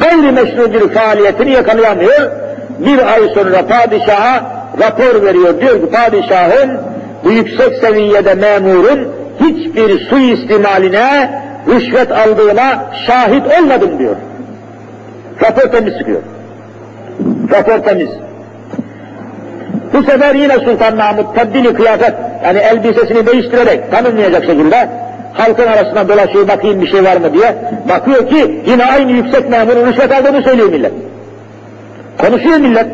[0.00, 2.30] Gayrimeşru bir faaliyetini yakalayamıyor,
[2.78, 5.60] bir ay sonra padişaha rapor veriyor.
[5.60, 6.70] Diyor ki padişahın
[7.24, 9.08] bu yüksek seviyede memurun
[9.40, 11.30] hiçbir suistimaline,
[11.68, 14.16] rüşvet aldığına şahit olmadım diyor.
[15.42, 16.20] Rapor temiz çıkıyor.
[17.50, 18.08] Rapor temiz.
[19.92, 22.14] Bu sefer yine Sultan Mahmut tebdili kıyafet,
[22.44, 24.88] yani elbisesini değiştirerek tanınmayacak şekilde
[25.32, 27.56] halkın arasına dolaşıyor bakayım bir şey var mı diye.
[27.88, 30.92] Bakıyor ki yine aynı yüksek memurun rüşvet aldığını söylüyor millet.
[32.18, 32.86] Konuşuyor millet.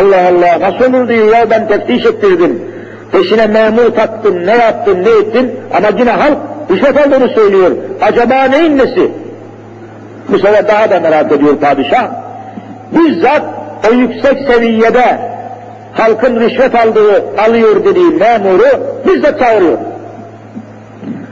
[0.00, 2.62] Allah Allah nasıl olur diyor ya ben teftiş ettirdim.
[3.12, 6.38] Peşine memur taktım, ne yaptım, ne ettim ama yine halk
[6.70, 7.70] rüşvet aldığını söylüyor.
[8.02, 9.10] Acaba neyin nesi?
[10.28, 12.10] Bu sefer daha da merak ediyor padişah.
[12.92, 13.42] Bizzat
[13.90, 15.18] o yüksek seviyede
[15.92, 18.66] halkın rüşvet aldığı, alıyor dediği memuru
[19.06, 19.78] bizzat çağırıyor.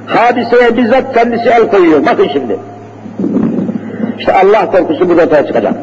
[0.06, 2.06] Hadiseye bizzat kendisi el koyuyor.
[2.06, 2.56] Bakın şimdi.
[4.18, 5.74] İşte Allah korkusu burada ortaya çıkacak.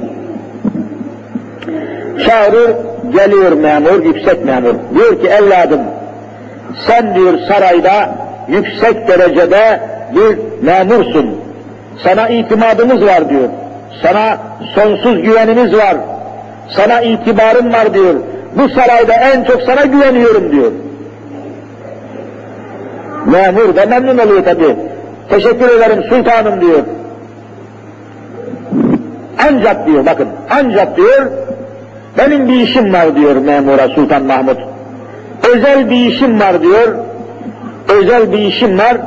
[2.25, 2.75] Çağırır,
[3.11, 4.73] geliyor memur, yüksek memur.
[4.95, 5.81] Diyor ki evladım,
[6.87, 8.15] sen diyor sarayda
[8.47, 9.79] yüksek derecede
[10.15, 11.35] bir memursun.
[12.03, 13.49] Sana itimadımız var diyor.
[14.01, 14.37] Sana
[14.75, 15.97] sonsuz güvenimiz var.
[16.69, 18.15] Sana itibarım var diyor.
[18.55, 20.71] Bu sarayda en çok sana güveniyorum diyor.
[23.31, 24.75] Memur da memnun oluyor tabi.
[25.29, 26.79] Teşekkür ederim sultanım diyor.
[29.49, 31.31] Ancak diyor bakın ancak diyor
[32.17, 34.57] benim bir işim var diyor memura Sultan Mahmut.
[35.55, 36.95] Özel bir işim var diyor.
[37.89, 38.97] Özel bir işim var.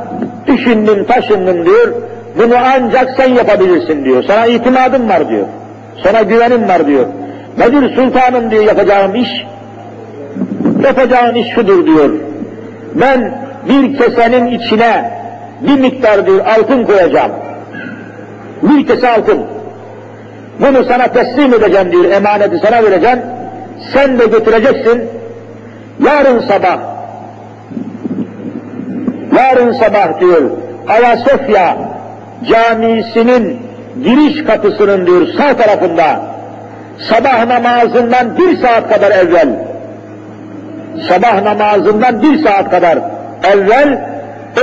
[0.47, 1.93] Düşündüm taşındım diyor.
[2.37, 4.23] Bunu ancak sen yapabilirsin diyor.
[4.27, 5.45] Sana itimadım var diyor.
[6.03, 7.05] Sana güvenim var diyor.
[7.57, 9.29] Nedir sultanım diyor yapacağım iş?
[10.83, 12.09] Yapacağın iş şudur diyor.
[12.95, 15.11] Ben bir kesenin içine
[15.61, 17.31] bir miktar diyor altın koyacağım.
[18.63, 19.39] Bir kese altın.
[20.59, 23.19] Bunu sana teslim edeceğim diyor, emaneti sana vereceğim.
[23.93, 25.09] Sen de götüreceksin.
[26.05, 26.79] Yarın sabah,
[29.37, 30.51] yarın sabah diyor,
[30.87, 31.77] Ayasofya
[32.49, 33.59] camisinin
[34.03, 36.21] giriş kapısının diyor sağ tarafında
[36.99, 39.49] sabah namazından bir saat kadar evvel
[41.09, 42.99] sabah namazından bir saat kadar
[43.53, 43.99] evvel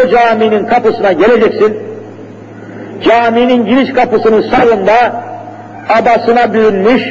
[0.05, 1.79] o caminin kapısına geleceksin.
[3.05, 5.23] Caminin giriş kapısının sağında
[5.89, 7.03] abasına bürünmüş,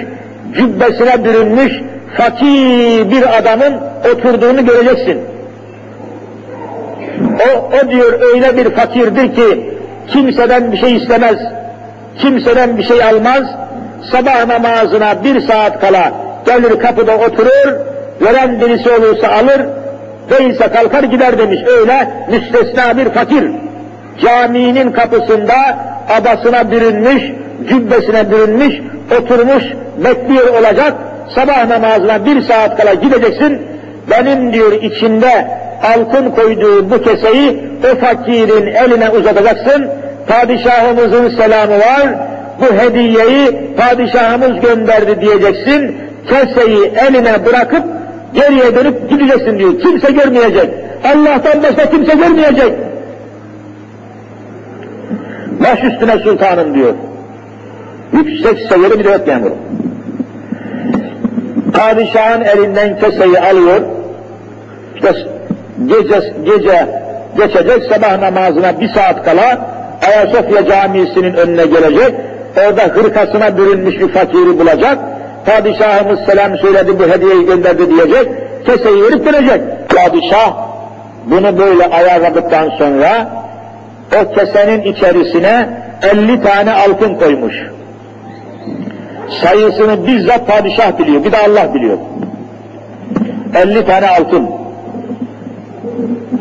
[0.55, 1.74] cübbesine bürünmüş
[2.17, 3.78] fakir bir adamın
[4.13, 5.22] oturduğunu göreceksin.
[7.22, 9.74] O, o diyor öyle bir fakirdir ki
[10.07, 11.38] kimseden bir şey istemez,
[12.17, 13.43] kimseden bir şey almaz,
[14.11, 16.11] sabah namazına bir saat kala
[16.45, 17.76] gelir kapıda oturur,
[18.22, 19.61] veren birisi olursa alır,
[20.30, 21.59] değilse kalkar gider demiş.
[21.80, 23.51] Öyle müstesna bir fakir.
[24.22, 25.55] Caminin kapısında
[26.19, 27.24] abasına bürünmüş,
[27.69, 28.76] cübbesine bürünmüş,
[29.19, 29.63] oturmuş,
[29.97, 30.93] bekliyor olacak.
[31.36, 33.61] Sabah namazına bir saat kala gideceksin.
[34.11, 35.47] Benim diyor içinde
[35.84, 37.59] altın koyduğu bu keseyi
[37.91, 39.88] o fakirin eline uzatacaksın.
[40.28, 42.07] Padişahımızın selamı var.
[42.59, 45.97] Bu hediyeyi padişahımız gönderdi diyeceksin.
[46.30, 47.84] Keseyi eline bırakıp
[48.34, 49.79] geriye dönüp gideceksin diyor.
[49.79, 50.69] Kimse görmeyecek.
[51.03, 52.73] Allah'tan başka kimse görmeyecek.
[55.63, 56.93] Baş üstüne sultanım diyor.
[58.13, 59.55] Yüksek seviyeli bir devlet memuru.
[61.73, 63.82] Padişahın elinden keseyi alıyor.
[64.95, 65.13] İşte
[65.86, 66.88] gece, gece
[67.38, 69.71] geçecek sabah namazına bir saat kala
[70.07, 72.15] Ayasofya Camisi'nin önüne gelecek.
[72.57, 74.99] Orada hırkasına bürünmüş bir fakiri bulacak
[75.45, 78.27] Padişahımız selam söyledi bu hediyeyi gönderdi diyecek.
[78.65, 79.61] Keseyi verip verecek.
[79.89, 80.53] Padişah
[81.25, 83.29] bunu böyle ayarladıktan sonra
[84.21, 85.69] o kesenin içerisine
[86.13, 87.55] 50 tane altın koymuş.
[89.43, 91.97] Sayısını bizzat padişah biliyor, bir de Allah biliyor.
[93.55, 94.49] 50 tane altın.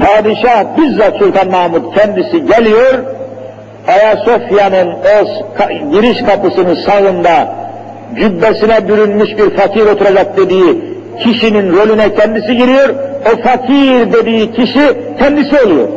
[0.01, 2.99] Padişah bizzat Sultan Mahmut kendisi geliyor,
[3.89, 5.27] Ayasofya'nın o
[5.93, 7.55] giriş kapısının sağında
[8.19, 10.77] cübbesine bürünmüş bir fakir oturacak dediği
[11.21, 12.89] kişinin rolüne kendisi giriyor,
[13.27, 14.81] o fakir dediği kişi
[15.19, 15.89] kendisi oluyor.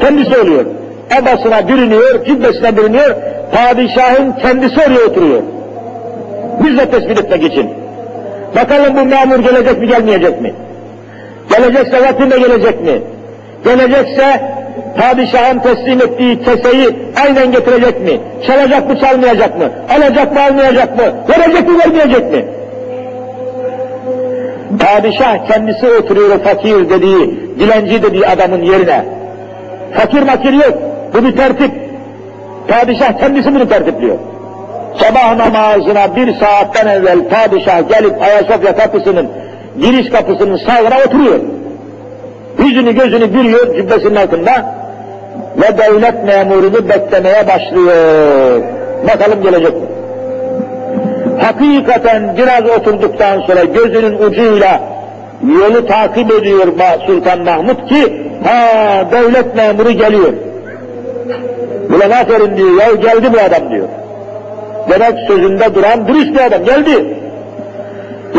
[0.00, 0.64] Kendisi oluyor.
[1.18, 3.14] Ebasına bürünüyor, cübbesine bürünüyor,
[3.52, 5.42] padişahın kendisi oraya oturuyor.
[6.64, 7.70] Bizzat tespit etmek için.
[8.56, 10.54] Bakalım bu memur gelecek mi gelmeyecek mi?
[11.56, 13.02] Gelecekse vaktinde gelecek mi?
[13.64, 14.40] Gelecekse
[14.96, 18.20] padişahın teslim ettiği keseyi aynen getirecek mi?
[18.46, 19.64] Çalacak mı çalmayacak mı?
[19.96, 21.04] Alacak mı almayacak mı?
[21.28, 22.44] Verecek mi vermeyecek mi?
[24.78, 29.04] Padişah kendisi oturuyor fakir dediği, dilenci dediği adamın yerine.
[29.94, 30.78] Fakir makir yok.
[31.14, 31.70] Bu bir tertip.
[32.68, 34.16] Padişah kendisi bunu tertipliyor.
[34.98, 39.28] Sabah namazına bir saatten evvel padişah gelip Ayasofya kapısının
[39.80, 41.40] giriş kapısının sağına oturuyor.
[42.58, 44.74] Yüzünü gözünü bürüyor cübbesinin altında
[45.64, 48.62] ve devlet memurunu beklemeye başlıyor.
[49.08, 49.86] Bakalım gelecek mi?
[51.40, 54.80] Hakikaten biraz oturduktan sonra gözünün ucuyla
[55.60, 56.66] yolu takip ediyor
[57.06, 58.60] Sultan Mahmut ki ha
[59.12, 60.32] devlet memuru geliyor.
[61.96, 63.88] Ulan aferin diyor, ya geldi bu adam diyor.
[64.90, 67.14] Demek sözünde duran dürüst bir adam geldi.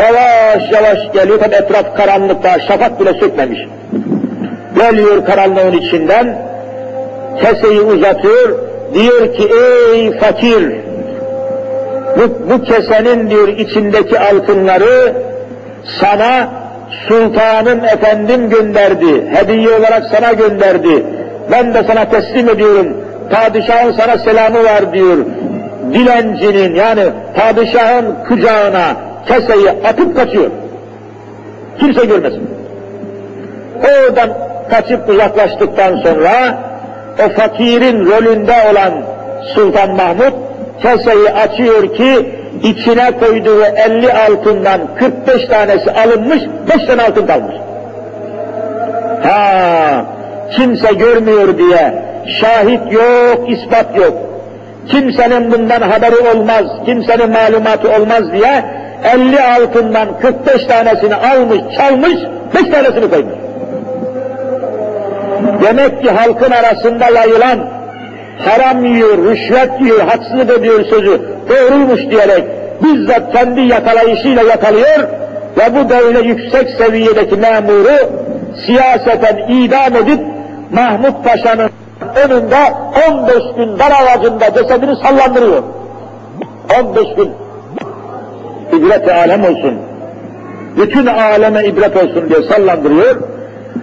[0.00, 3.58] Yavaş yavaş geliyor, tabi etraf karanlıkta, şafak bile sökmemiş.
[4.78, 6.38] Geliyor karanlığın içinden,
[7.40, 8.58] keseyi uzatıyor,
[8.94, 9.48] diyor ki
[9.94, 10.72] ey fakir,
[12.16, 15.12] bu, bu kesenin diyor içindeki altınları
[16.00, 16.48] sana
[17.08, 21.04] sultanın efendim gönderdi, hediye olarak sana gönderdi.
[21.52, 22.96] Ben de sana teslim ediyorum.
[23.30, 25.16] Padişahın sana selamı var diyor.
[25.92, 27.04] Dilencinin yani
[27.36, 28.96] padişahın kucağına
[29.28, 30.50] keseyi atıp kaçıyor.
[31.78, 32.50] Kimse görmesin.
[33.78, 34.30] Oradan
[34.70, 36.58] kaçıp uzaklaştıktan sonra
[37.24, 38.92] o fakirin rolünde olan
[39.54, 40.34] Sultan Mahmut
[40.82, 46.42] keseyi açıyor ki içine koyduğu 50 altından 45 tanesi alınmış,
[46.74, 47.56] 5 tane altın kalmış.
[49.22, 50.04] Ha,
[50.50, 52.02] kimse görmüyor diye,
[52.40, 54.14] şahit yok, ispat yok.
[54.88, 58.64] Kimsenin bundan haberi olmaz, kimsenin malumatı olmaz diye
[59.14, 62.16] 50 altından 45 tanesini almış, çalmış,
[62.54, 63.45] 5 tanesini koymuş.
[65.62, 67.58] Demek ki halkın arasında yayılan
[68.44, 72.44] haram yiyor, rüşvet yiyor, haksızlık ediyor sözü doğruymuş diyerek
[72.82, 74.98] bizzat kendi yakalayışıyla yakalıyor
[75.58, 78.10] ve bu böyle yüksek seviyedeki memuru
[78.66, 80.20] siyaseten idam edip
[80.72, 81.70] Mahmut Paşa'nın
[82.16, 82.56] önünde
[83.10, 85.62] 15 gün dar ağacında cesedini sallandırıyor.
[86.80, 87.30] 15 gün.
[88.72, 89.74] İbret alem olsun.
[90.76, 93.16] Bütün aleme ibret olsun diye sallandırıyor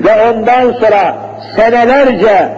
[0.04, 1.16] ve ondan sonra
[1.56, 2.50] senelerce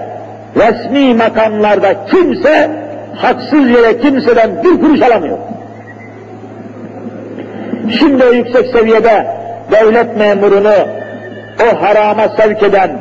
[0.56, 2.70] resmi makamlarda kimse
[3.16, 5.38] haksız yere kimseden bir kuruş alamıyor.
[8.00, 9.28] Şimdi o yüksek seviyede
[9.72, 10.74] devlet memurunu
[11.64, 13.00] o harama sevk eden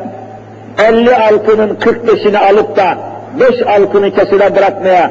[0.89, 2.99] 50 altının 45'ini alıp da
[3.41, 5.11] 5 altını kesile bırakmaya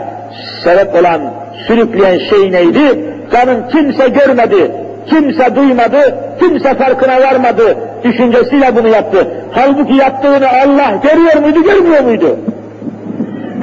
[0.63, 1.21] sebep olan,
[1.67, 3.13] sürükleyen şey neydi?
[3.31, 4.71] Canım kimse görmedi,
[5.07, 9.27] kimse duymadı, kimse farkına varmadı düşüncesiyle bunu yaptı.
[9.51, 12.37] Halbuki yaptığını Allah görüyor muydu, görmüyor muydu?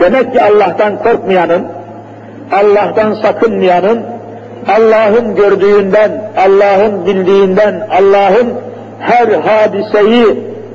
[0.01, 1.63] Demek ki Allah'tan korkmayanın,
[2.53, 4.03] Allah'tan sakınmayanın,
[4.69, 8.53] Allah'ın gördüğünden, Allah'ın bildiğinden, Allah'ın
[9.01, 10.27] her hadiseyi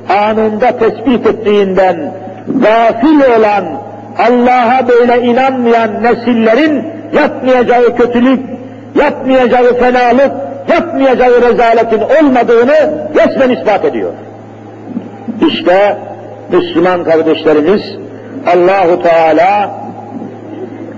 [0.08, 2.12] anında tespit ettiğinden
[2.46, 3.64] gafil olan,
[4.18, 8.40] Allah'a böyle inanmayan nesillerin yapmayacağı kötülük,
[8.94, 10.32] yapmayacağı fenalık,
[10.76, 14.12] yapmayacağı rezaletin olmadığını resmen ispat ediyor.
[15.48, 15.96] İşte
[16.52, 17.82] Müslüman kardeşlerimiz
[18.46, 19.70] Allahu Teala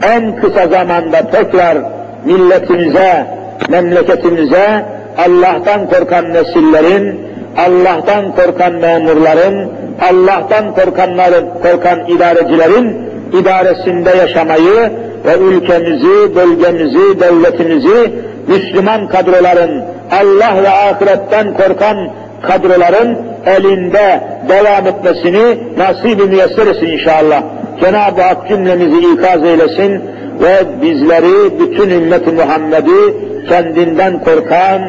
[0.03, 1.79] en kısa zamanda tekrar
[2.25, 3.27] milletimize,
[3.69, 4.85] memleketimize
[5.19, 7.21] Allah'tan korkan nesillerin,
[7.57, 9.73] Allah'tan korkan memurların,
[10.11, 14.91] Allah'tan korkanların, korkan idarecilerin idaresinde yaşamayı
[15.27, 18.13] ve ülkemizi, bölgemizi, devletimizi
[18.49, 21.97] Müslüman kadroların, Allah ve ahiretten korkan
[22.43, 27.43] kadroların elinde devam etmesini nasip-i müyesser inşallah.
[27.81, 30.03] Cenab-ı Hak cümlemizi ikaz eylesin
[30.41, 33.15] ve bizleri bütün ümmet-i Muhammed'i
[33.49, 34.83] kendinden korkan,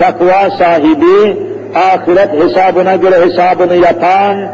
[0.00, 1.36] takva sahibi,
[1.74, 4.48] ahiret hesabına göre hesabını yapan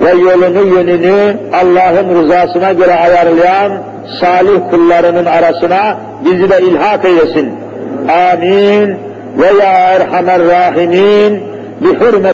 [0.00, 3.72] ve yolunu yönünü Allah'ın rızasına göre ayarlayan
[4.20, 7.63] salih kullarının arasına bizi de ilhak eylesin.
[8.10, 8.96] آمين.
[9.38, 11.40] ويا أرحم الراحمين.
[11.82, 12.32] بحرمة